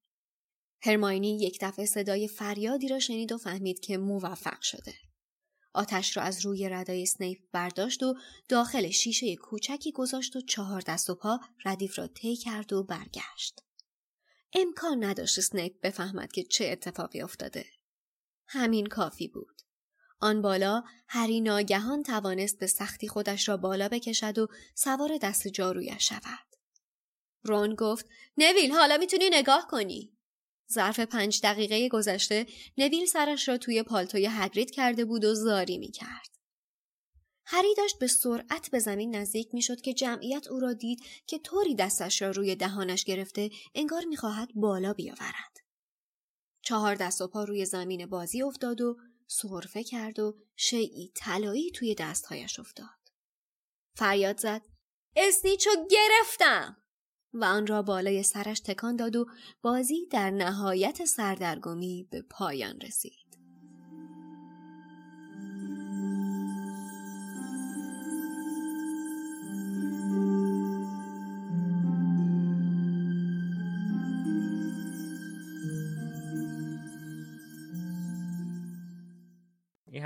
[0.83, 4.95] هرماینی یک دفعه صدای فریادی را شنید و فهمید که موفق شده.
[5.75, 8.15] آتش را از روی ردای اسنیپ برداشت و
[8.49, 13.61] داخل شیشه کوچکی گذاشت و چهار دست و پا ردیف را طی کرد و برگشت.
[14.53, 17.74] امکان نداشت اسنیپ بفهمد که چه اتفاقی افتاده.
[18.47, 19.63] همین کافی بود.
[20.21, 26.09] آن بالا هری ناگهان توانست به سختی خودش را بالا بکشد و سوار دست جارویش
[26.09, 26.49] شود.
[27.43, 30.13] رون گفت نویل حالا می‌تونی نگاه کنی.
[30.73, 32.47] ظرف پنج دقیقه گذشته
[32.79, 36.35] نویل سرش را توی پالتوی هگرید کرده بود و زاری می‌کرد.
[37.47, 41.75] هری داشت به سرعت به زمین نزدیک می‌شد که جمعیت او را دید که طوری
[41.75, 45.64] دستش را روی دهانش گرفته انگار می‌خواهد بالا بیاورد.
[46.65, 48.97] چهار دست و پا روی زمین بازی افتاد و
[49.27, 52.89] سرفه کرد و شیعی طلایی توی دستهایش افتاد.
[53.97, 54.63] فریاد زد
[55.17, 56.77] اسنیچو گرفتم
[57.33, 59.27] و آن را بالای سرش تکان داد و
[59.63, 63.24] بازی در نهایت سردرگمی به پایان رسید.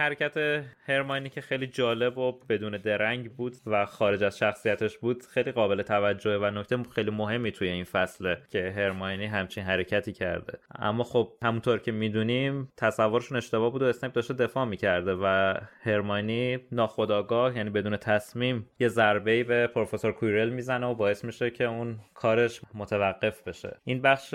[0.09, 5.53] حرکت هرماینی که خیلی جالب و بدون درنگ بود و خارج از شخصیتش بود خیلی
[5.53, 10.59] قابل توجهه و نکته خیلی مهمی توی این فصله که هرماینی همچین حرکتی کرده.
[10.75, 16.59] اما خب همونطور که می‌دونیم تصورشون اشتباه بود و اسنیپ داشته دفاع می‌کرده و هرماینی
[16.73, 21.99] ناخداگاه یعنی بدون تصمیم یه ضربه به پروفسور کویرل می‌زنه و باعث میشه که اون
[22.15, 23.77] کارش متوقف بشه.
[23.85, 24.35] این بخش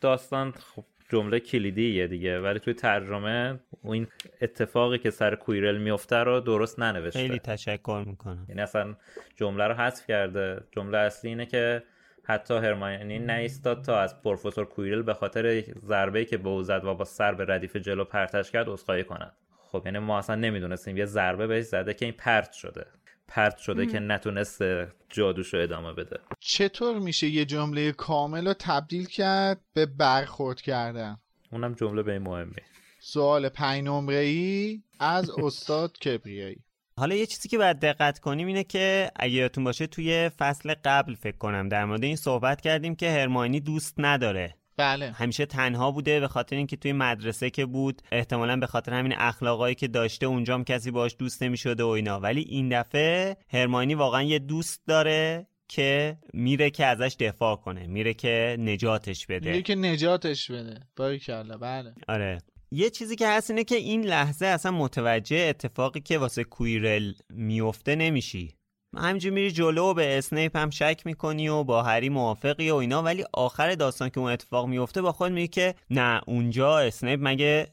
[0.00, 4.06] داستان خب جمله کلیدیه دیگه ولی توی ترجمه این
[4.40, 7.18] اتفاقی که سر کویرل میفته رو درست ننوشته.
[7.18, 8.46] خیلی تشکر می‌کنم.
[8.48, 8.96] یعنی اصلا
[9.36, 10.60] جمله رو حذف کرده.
[10.70, 11.82] جمله اصلی اینه که
[12.22, 16.94] حتی هرماینی نیستاد تا از پروفسور کویرل به خاطر ضربه‌ای که به او زد و
[16.94, 19.32] با سر به ردیف جلو پرتش کرد عذرخواهی کند.
[19.72, 22.86] خب یعنی ما اصلا نمی‌دونستیم یه ضربه بهش زده که این پرت شده.
[23.28, 24.62] پرت شده که نتونست
[25.08, 26.20] جادوشو ادامه بده.
[26.40, 31.16] چطور میشه یه جمله کامل رو تبدیل کرد به برخورد کردن؟
[31.52, 32.62] اونم جمله به این مهمی
[33.00, 36.56] سوال پنج نمره ای از استاد کبریایی.
[36.96, 41.14] حالا یه چیزی که باید دقت کنیم اینه که اگه یادتون باشه توی فصل قبل
[41.14, 45.10] فکر کنم در مورد این صحبت کردیم که هرماینی دوست نداره بله.
[45.10, 49.74] همیشه تنها بوده به خاطر اینکه توی مدرسه که بود احتمالا به خاطر همین اخلاقایی
[49.74, 52.20] که داشته اونجام کسی باش دوست نمی‌شده و اینا.
[52.20, 58.14] ولی این دفعه هرمانی واقعا یه دوست داره که میره که ازش دفاع کنه میره
[58.14, 59.50] که نجاتش بده.
[59.50, 60.80] میره که نجاتش بده.
[60.96, 61.94] باریکلا بله.
[62.08, 62.38] آره.
[62.70, 67.96] یه چیزی که هست اینه که این لحظه اصلا متوجه اتفاقی که واسه کویرل میفته
[67.96, 68.54] نمیشی.
[68.96, 73.02] همینجور میری جلو و به اسنیپ هم شک می‌کنی و با هری موافقی و اینا.
[73.02, 77.68] ولی آخر داستان که اون اتفاق میفته با خود میگی که نه اونجا اسنیپ مگه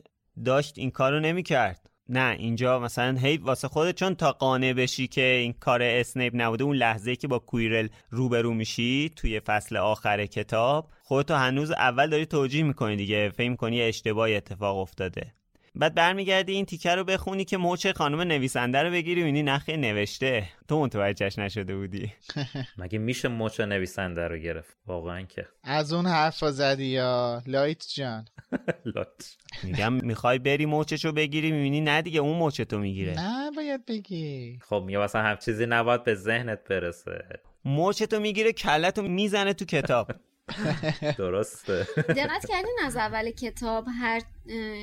[0.45, 1.89] داشت این کارو نمی‌کرد.
[2.09, 6.63] نه اینجا مثلا هی واسه خودت چون تا قانع بشی که این کار اسنیپ نبوده
[6.63, 12.25] اون لحظه که با کویرل روبرو میشی توی فصل آخر کتاب خودتو هنوز اول داری
[12.25, 13.29] توجیه می‌کنی دیگه.
[13.29, 15.33] فکر می‌کنی اشتباهی اتفاق افتاده.
[15.75, 19.77] بعد برمیگردی این تیکه رو بخونی که موچه خانم نویسنده رو بگیری و اینی نخی
[19.77, 20.49] نوشته.
[20.67, 22.13] تو متوجهش نشده بودی.
[22.77, 25.47] مگه میشه موچه نویسنده رو گرفت؟ واقعا که.
[25.63, 28.25] از اون حرفا زدی یا؟ لایت جان.
[28.95, 33.13] لات میگم می‌خوای بری موچش رو بگیری می‌بینی نه دیگه اون موچه تو می‌گیره.
[33.21, 34.59] نه باید بگی.
[34.61, 37.39] خب میگه مثلا هم چیزی نباید به ذهنت برسه.
[37.65, 40.11] موچه تو می‌گیره کلتو می‌زنه تو کتاب.
[41.17, 41.87] درسته.
[41.97, 44.21] دقت کردین از اول کتاب هر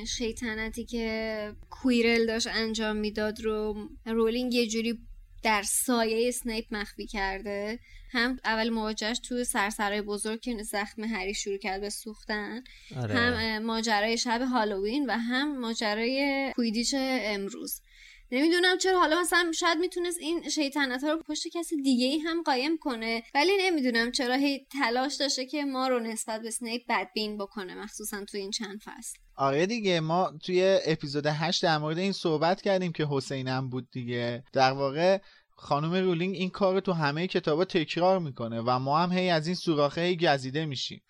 [0.07, 4.99] شیطنتی که کویرل داشت انجام می‌داد رو رولینگ یه جوری
[5.43, 7.79] در سایه اسنیپ مخفی کرده.
[8.11, 12.63] هم اول مواجهش تو سرسرای بزرگ که زخم هری شروع کرد به سوختن.
[12.97, 13.15] آره.
[13.15, 17.81] هم ماجرای شب هالووین و هم ماجرای کویدیچ امروز.
[18.31, 18.99] نمی‌دونم چرا.
[18.99, 23.23] حالا مثلا شاید می‌تونست این شیطنت ها رو پشت کسی دیگه ای هم قایم کنه
[23.33, 28.25] ولی نمی‌دونم چرا هی تلاش داشته که ما رو نسبت به سنیپ بدبین بکنه مخصوصا
[28.25, 29.19] تو این چند فصل.
[29.35, 34.43] آره دیگه ما توی اپیزود 8 در مورد این صحبت کردیم که حسینم بود دیگه.
[34.53, 35.19] در واقع
[35.63, 39.47] خانم رولینگ این کار رو تو همه کتابا تکرار می‌کنه و ما هم هی از
[39.47, 41.01] این سوراخه هی گزیده میشیم.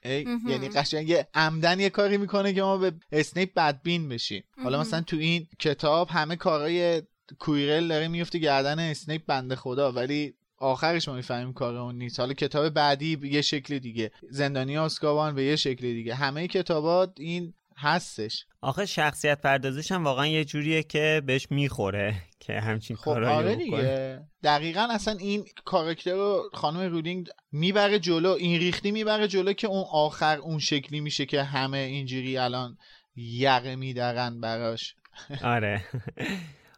[0.47, 4.43] یعنی قشنگ عمدن یه کاری می‌کنه که ما به اسنیپ بدبین بشیم.
[4.63, 4.79] حالا.
[4.79, 7.01] مثلا تو این کتاب همه کارهای
[7.39, 12.19] کویرل داره میفته گردن اسنیپ بنده خدا ولی آخرش ما می‌فهمیم کار اون نیست.
[12.19, 14.11] حالا کتاب بعدی به یه شکل دیگه.
[14.29, 16.15] زندانی آسکابان به یه شکل دیگه.
[16.15, 17.53] همه کتابات این
[17.83, 18.45] هستش.
[18.61, 23.55] آخه شخصیت پردازش هم واقعا یه جوریه که بهش می‌خوره که همچین خب کارایی آره.
[23.55, 24.21] دیگه.
[24.43, 29.85] دقیقا اصلا این کاراکتر رو خانم رولینگ می‌بره جلو این ریختی می‌بره جلو که اون
[29.91, 32.77] آخر اون شکلی میشه که همه اینجوری الان
[33.15, 34.95] یقه میدرن براش.
[35.43, 35.85] آره.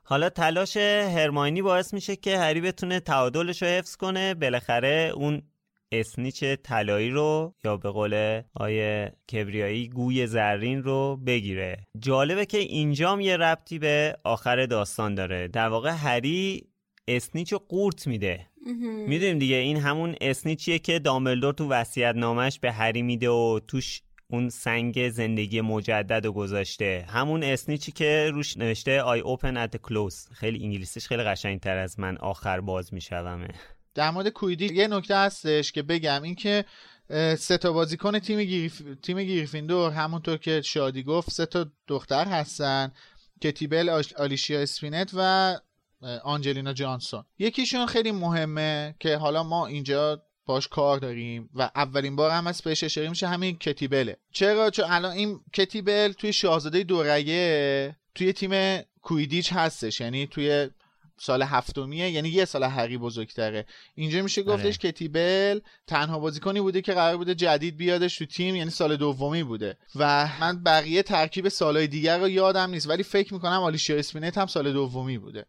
[0.04, 4.34] حالا تلاش هرماینی باعث میشه که هری بتونه تعادلش رو حفظ کنه.
[4.34, 5.44] بالاخره اون
[5.92, 11.78] اسنیچ طلایی رو یا به قول آیه کبریایی گوی زرین رو بگیره.
[12.00, 15.48] جالبه که اینجام یه ربطی به آخر داستان داره.
[15.48, 16.68] در واقع هری
[17.08, 18.48] اسنیچ رو قورت میده.
[19.08, 24.02] می‌دونیم دیگه این همون اسنیچیه که دامبلدور تو وصیت نامش به هری میده و توش
[24.30, 27.06] اون سنگ زندگی مجدد رو گذاشته.
[27.10, 30.34] همون اسنیچی که روش نوشته I open at the close.
[30.34, 32.18] خیلی انگلیسیش خیلی قشنگ تر از من.
[32.18, 33.48] آخر باز میشومه.
[33.96, 36.66] در مورد کویدی یه نکته هستش که بگم این که
[37.10, 38.82] اه، سه تا بازیکن تیم گریف...
[39.02, 42.92] تیم گریفیندور همونطور که شادی گفت سه تا دختر هستن
[43.42, 44.14] کتی بل آش...
[44.14, 45.60] آلیشیا اسپینت و
[46.24, 47.24] آنجلینا جانسون.
[47.40, 52.62] یکیشون خیلی مهمه که حالا ما اینجا باش کار داریم و اولین بار هم از
[52.62, 54.18] بهش اشاره میشه همین کتی بله.
[54.32, 60.70] چرا؟ چون الان این کتی بل توی شاهزاده دورگه توی تیم کویدیچ هستش یعنی توی
[61.18, 63.66] سال هفتمیه یعنی یه سال هری بزرگتره.
[63.96, 68.56] اینجا میشه گفتش کتی بل تنها بازیکنی بوده که قرار بوده جدید بیادش تو تیم
[68.56, 69.78] یعنی سال دومی بوده.
[69.96, 74.46] و من بقیه ترکیب سالهای دیگر رو یادم نیست ولی فکر می‌کنم آلیشیا اسپینت هم
[74.48, 75.46] سال دومی بوده.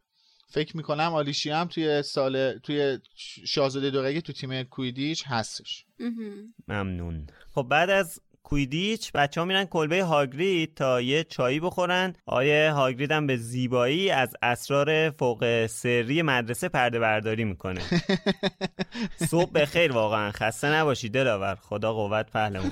[0.48, 2.98] فکر می‌کنم آلیشیا هم توی سال توی
[3.46, 5.84] شاهزاده دورگه تو تیم کویدیچ هستش.
[6.68, 7.26] ممنون.
[7.54, 9.12] خب بعد از کویدیچ.
[9.12, 12.12] بچه ها میرن کلبه هاگرید تا یه چایی بخورن.
[12.26, 17.80] آیه هاگرید هم به زیبایی از اسرار فوق سری مدرسه پرده برداری می‌کنه.
[19.30, 20.32] صبح بخیر واقعا.
[20.32, 21.54] خسته نباشی دلاور.
[21.54, 22.70] خدا قوت پهلمون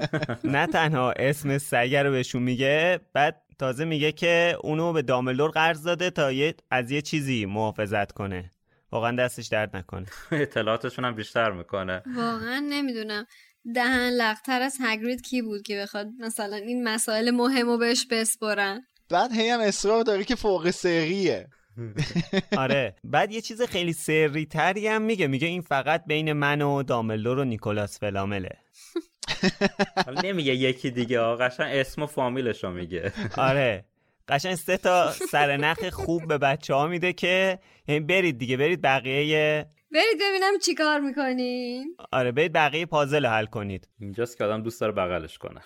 [0.54, 5.82] نه تنها اسم سگه رو بهشون میگه بعد تازه میگه که اونو به داملور قرض
[5.82, 8.50] داده تا یه از یه چیزی محافظت کنه.
[8.92, 10.06] واقعا دستش درد نکنه.
[10.32, 12.02] اطلاعاتشون هم بیشتر می‌کنه.
[12.16, 13.26] واقعا نمی‌دونم.
[13.74, 18.86] دهن لقتر از هگرید کی بود که بخواد مثلا این مسائل مهم رو بهش بسپرن؟
[19.10, 21.48] بعد هی هم اصرار داره که فوق سریه.
[22.58, 22.94] آره.
[23.04, 25.26] بعد یه چیز خیلی سری تری هم میگه.
[25.26, 28.50] میگه این فقط بین من و داملور و نیکولاس فلامله.
[30.06, 31.20] حالا نمیگه یکی دیگه.
[31.20, 33.12] آقا قشنگ اسم و فامیلش رو میگه.
[33.36, 33.84] آره.
[34.28, 37.58] قشنگ سه تا سرنخ خوب به بچه ها میده که
[37.88, 38.56] یعنی برید دیگه.
[38.56, 41.96] برید بقیه برید ببینم چی کار می‌کنین.
[42.12, 43.88] آره برید بقیه پازل رو حل کنید.
[44.00, 45.60] اینجاست که آدم دوست داره بغلش کنه.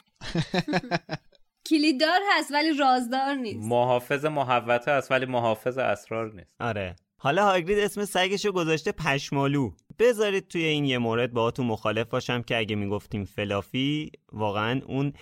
[1.70, 3.68] کلیددار هست ولی رازدار نیست.
[3.68, 6.54] محافظ محوته است ولی محافظ اسرار نیست.
[6.60, 6.96] آره.
[7.16, 9.70] حالا هاگرید اسم سگش رو گذاشته پشمالو.
[9.98, 15.12] بذارید توی این یه مورد باهاتون مخالف باشم که اگه می‌گفتیم فلافی واقعا اون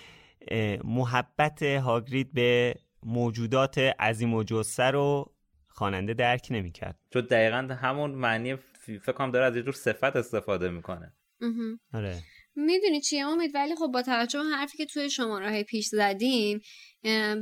[0.83, 5.31] محبت هاگرید به موجودات عظیم و جسه رو
[5.79, 6.99] خواننده درک نمی‌کرد.
[7.13, 11.13] چون دقیقا همون معنی فکر کنم داره از یه جور صفت استفاده می‌کنه.
[11.93, 12.17] آره.
[12.55, 16.61] می‌دونی چیه امید؟ ولی خب با توجه به حرفی که توی شماره پیش زدیم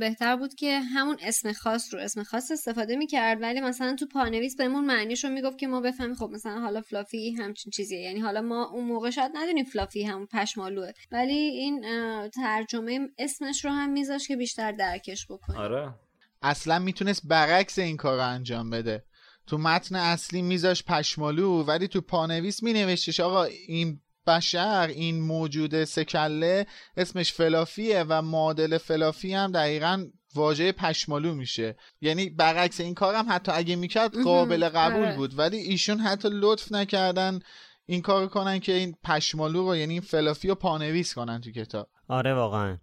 [0.00, 4.56] بهتر بود که همون اسم خاص رو اسم خاص استفاده می‌کرد ولی مثلا تو پانویس
[4.56, 8.00] بهمون معنیش رو می‌گفت که ما بفهمیم خب مثلا حالا فلافی همچین چیزیه.
[8.00, 10.90] یعنی حالا ما اون موقع شاید ندونیم فلافی همون پشمالوه.
[11.12, 11.80] ولی این
[12.28, 15.60] ترجمه اسمش رو هم میذاش که بیشتر درکش بکنیم.
[15.60, 15.94] آره.
[16.42, 19.04] اصلا می‌تونست برعکس این کار رو انجام بده.
[19.46, 26.66] تو متن اصلی میذاش پشمالو ولی تو پانویس مینوشتش آقا این بشر این موجود سکله
[26.96, 31.76] اسمش فلافیه و معادل فلافی هم دقیقا واژه پشمالو میشه.
[32.00, 35.16] یعنی برعکس این کارم حتی اگه می‌کرد قابل قبول آره.
[35.16, 35.38] بود.
[35.38, 37.38] ولی ایشون حتی لطف نکردن
[37.86, 41.88] این کار کنن که این پشمالو رو یعنی این فلافی رو پانویس کنن تو کتاب.
[42.08, 42.78] آره واقعا.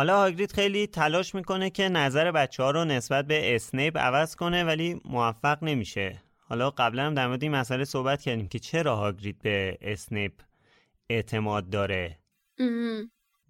[0.00, 4.64] حالا هاگرید خیلی تلاش می‌کنه که نظر بچه ها رو نسبت به اسنیپ عوض کنه
[4.64, 6.22] ولی موفق نمیشه.
[6.38, 10.32] حالا قبلا هم در مورد این مسئله صحبت کردیم که چرا هاگرید به اسنیپ
[11.10, 12.18] اعتماد داره.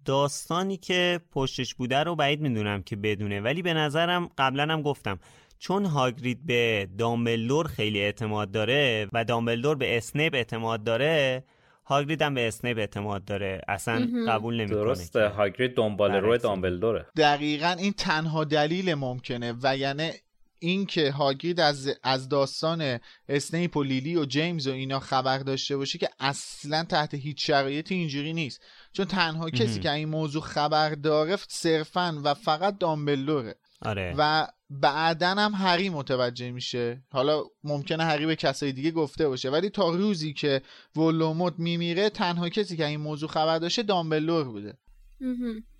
[0.05, 5.19] داستانی که پشتش بوده رو بعید می‌دونم که بدونه ولی به نظرم قبلا هم گفتم
[5.59, 11.43] چون هاگرید به دامبلدور خیلی اعتماد داره و دامبلدور به اسنیپ اعتماد داره
[11.91, 13.61] هاگرید هم به اسنیپ اعتماد داره.
[13.67, 17.05] اصلا قبول نمی‌کنه درسته هاگرید دنبال روی دامبلدوره.
[17.17, 20.11] دقیقا این تنها دلیل ممکنه و یعنی
[20.59, 25.97] اینکه هاگرید از از داستان اسنیپ و لیلی و جیمز و اینا خبر داشته باشه
[25.97, 28.61] که اصلا تحت هیچ شرایطی اینجوری نیست.
[28.93, 34.15] چون تنها کسی که این موضوع خبر داره صرفا و فقط دامبلوره آره.
[34.17, 37.03] و بعدا هم هری متوجه میشه.
[37.11, 40.61] حالا ممکنه هری به کسای دیگه گفته باشه ولی تا روزی که
[40.95, 44.77] ولوموت میمیره تنها کسی که این موضوع خبر داشته دامبلور بوده.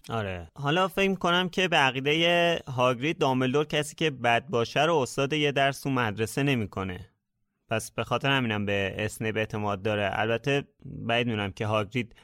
[0.09, 0.51] آره.
[0.55, 5.51] حالا فکر کنم که به عقیده هاگرید دامبلدور کسی که بد باشه رو استاد یه
[5.51, 7.09] درس تو مدرسه نمی‌کنه.
[7.69, 10.09] پس به خاطر همینم به اسنیپ اعتماد داره.
[10.13, 12.15] البته باید که هاگرید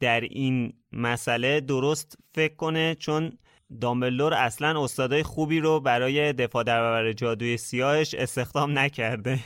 [0.00, 3.38] در این مسئله درست فکر کنه چون
[3.80, 9.38] دامبلدور اصلا استادای خوبی رو برای دفاع در برابر جادوی سیاهش استخدام نکرده.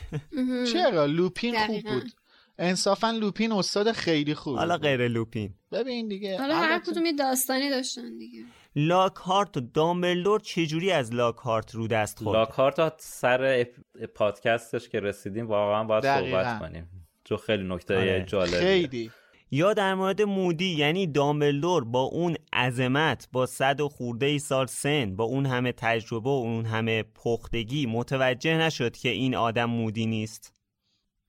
[0.73, 2.13] چرا؟ لوپین خوب بود.
[2.59, 5.55] انصافا لوپین استاد خیلی خوب حالا غیر لوپین.
[5.73, 8.45] ببین دیگه حالا هر کدوم یه داستانی داشتن دیگه.
[8.77, 13.67] لاکهارت و دامبلدور چجوری از لاکهارت رو دست خورد لاکهارت سر
[14.15, 16.89] پادکستش که رسیدیم واقعا باید صحبت کنیم.
[17.25, 18.25] چون خیلی نکته آره.
[18.29, 18.59] جالبیه.
[18.61, 19.11] خیلی.
[19.51, 25.17] یا در مورد مودی یعنی دامبلدور با اون عظمت با صد و خورده سال سن
[25.17, 30.55] با اون همه تجربه و اون همه پختگی متوجه نشد که این آدم مودی نیست.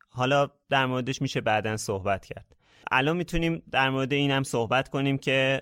[0.10, 2.56] حالا در موردش میشه بعدا صحبت کرد.
[2.92, 5.62] الان می‌تونیم در مورد این هم صحبت کنیم که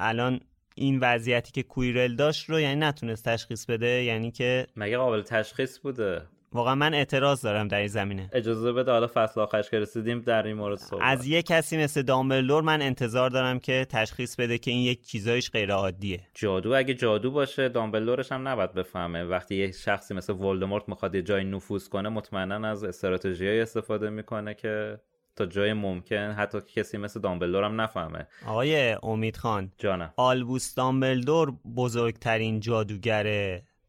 [0.00, 0.40] الان
[0.74, 5.78] این وضعیتی که کویرل داشت رو یعنی نتونست تشخیص بده یعنی که مگه قابل تشخیص
[5.78, 6.22] بوده؟
[6.56, 8.30] واقعا من اعتراض دارم در این زمینه.
[8.32, 12.02] اجازه بده حالا فصل آخرش که رسیدیم در این مورد صحبت از یه کسی مثل
[12.02, 16.20] دامبلدور من انتظار دارم که تشخیص بده که این یک چیزایش غیر عادیه.
[16.34, 19.24] جادو اگه جادو باشه دامبلدورش هم نباید بفهمه.
[19.24, 24.54] وقتی یه شخصی مثل ولدمورت می‌خواد یه جای نفوذ کنه مطمئنا از استراتژیای استفاده می‌کنه
[24.54, 25.00] که
[25.36, 28.26] تا جای ممکن حتی کسی مثل دامبلدور هم نفهمه.
[28.46, 30.12] آقای امید خان جانم.
[30.16, 33.26] آلبوس دامبلدور بزرگترین جادوگر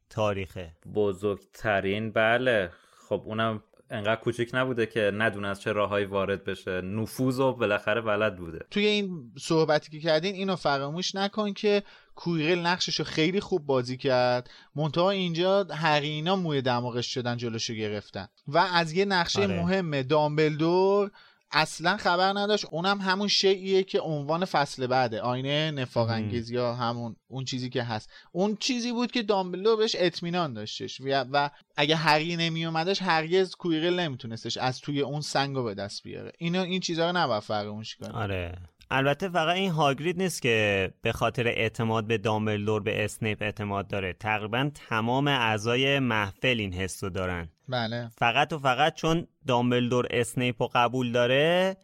[0.10, 0.72] تاریخه.
[0.96, 2.72] بزرگترین بله.
[3.10, 6.82] خب اونم انقدر کوچیک نبوده که ندونه از چه راههایی وارد بشه.
[6.82, 8.60] نفوذ و بالاخره بلد بوده.
[8.72, 11.84] توی این صحبتی که کردین اینو فراموش نکن که
[12.16, 14.50] کویرل نقششو خیلی خوب بازی کرد.
[14.76, 18.28] منتها اینجا هرینا موی دماغش شدن جلوشو گرفتن.
[18.48, 19.60] و از یه نقشه آره.
[19.62, 21.12] مهم دامبلدور
[21.52, 22.66] اصلا خبر نداشت.
[22.72, 25.22] اونم همون شیعیه که عنوان فصل بعده.
[25.22, 28.10] آینه نفاق انگیز یا همون اون چیزی که هست.
[28.32, 31.02] اون چیزی بود که دامبلو بهش اطمینان داشتش.
[31.02, 36.04] و, و اگه هری نمی اومدش هرگز کویرل نمیتونستش از توی اون سنگو به دست
[36.04, 36.32] بیاره.
[36.38, 38.58] اینو این چیزها رو نباید فراموش کنیم آره.
[38.92, 44.14] البته فقط این هاگرید نیست که به خاطر اعتماد به دامبلدور به اسنیپ اعتماد داره.
[44.14, 47.50] تقریبا تمام اعضای محفل این حسو دارن.
[47.70, 48.10] بله.
[48.18, 51.78] فقط و فقط چون دامبلدور اسنیپ رو قبول داره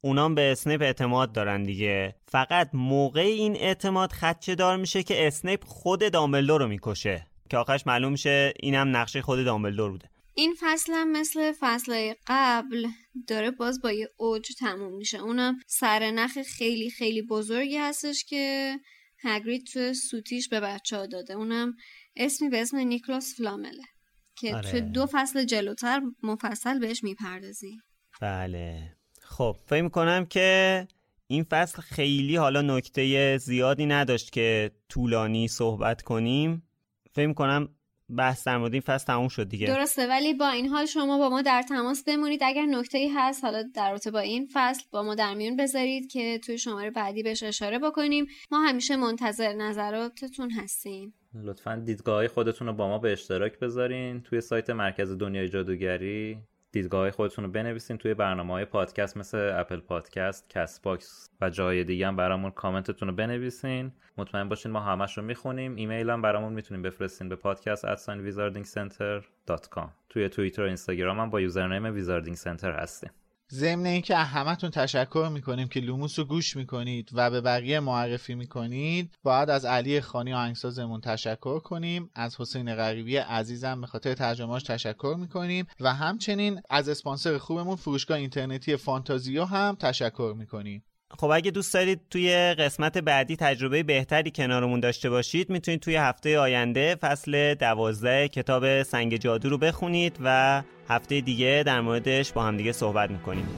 [0.00, 2.16] اونام به اسنیپ اعتماد دارن دیگه.
[2.26, 7.26] فقط موقع این اعتماد خدچه دار میشه که اسنیپ خود دامبلدور رو می‌کشه.
[7.50, 10.10] که آخرش معلوم میشه اینم نقشه خود دامبلدور بوده.
[10.34, 12.86] این فصل هم مثل فصل قبل
[13.26, 15.18] داره باز با یه اوج تموم میشه.
[15.18, 18.74] اونم سرنخ خیلی خیلی بزرگی هستش که
[19.22, 21.34] هگرید تو سوتیش به بچه ها داده.
[21.34, 21.76] اونم
[22.16, 23.82] اسمی به اسم نیکلاس فلامله.
[24.40, 24.70] که آره.
[24.70, 27.78] تو دو فصل جلوتر مفصل بهش می‌پردازی.
[28.20, 28.96] بله.
[29.22, 30.88] خب فکر می‌کنم که
[31.26, 36.68] این فصل خیلی حالا نکته زیادی نداشت که طولانی صحبت کنیم.
[37.12, 37.68] فکر کنم
[38.16, 39.66] بحث در مورد این فصل تموم شد دیگه.
[39.66, 42.40] درسته ولی با این حال شما با ما در تماس بمونید.
[42.42, 46.10] اگر نکته ای هست حالا در رابطه با این فصل با ما در میون بذارید
[46.10, 48.26] که توی شماره بعدی بهش اشاره بکنیم.
[48.50, 51.14] ما همیشه منتظر نظراتتون هستیم.
[51.34, 54.22] لطفا دیدگاه خودتون رو با ما به اشتراک بذارین.
[54.22, 56.38] توی سایت مرکز دنیای جادوگری
[56.72, 57.98] دیدگاه خودتون رو بنویسین.
[57.98, 63.08] توی برنامه های پادکست مثل اپل پادکست، کست باکس و جای دیگه هم برامون کامنتتون
[63.08, 63.92] رو بنویسین.
[64.16, 65.74] مطمئن باشین ما همش رو می‌خونیم.
[65.74, 67.86] ایمیل هم برامون می‌تونیم بفرستین به پادکست
[70.08, 73.10] توی توییتر و اینستاگرام هم با username ویزاردینگ سنتر هستیم.
[73.52, 79.14] ضمن اینکه همتون تشکر می‌کنیم که لوموس رو گوش می‌کنید و به بقیه معرفی می‌کنید
[79.22, 82.10] باید از علی خانی آهنگسازمون تشکر کنیم.
[82.14, 85.66] از حسین غریبی عزیزم به خاطر ترجمهاش تشکر می‌کنیم.
[85.80, 90.84] و همچنین از اسپانسر خوبمون فروشگاه اینترنتی فانتازیو هم تشکر می‌کنیم.
[91.18, 96.38] خب اگه دوست دارید توی قسمت بعدی تجربه بهتری کنارمون داشته باشید می‌تونید توی هفته
[96.38, 102.56] آینده فصل دوازده کتاب سنگ جادو رو بخونید و هفته دیگه در موردش با هم
[102.56, 103.48] دیگه صحبت می‌کنیم.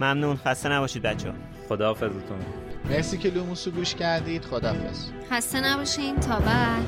[0.00, 0.36] ممنون.
[0.36, 1.32] خسته نباشید بچه
[1.68, 2.38] خداحافظتون.
[2.90, 4.44] مرسی که لوموسو گوش کردید.
[4.44, 5.10] خداحافظ.
[5.30, 6.16] خسته نباشین.
[6.16, 6.84] تا بعد.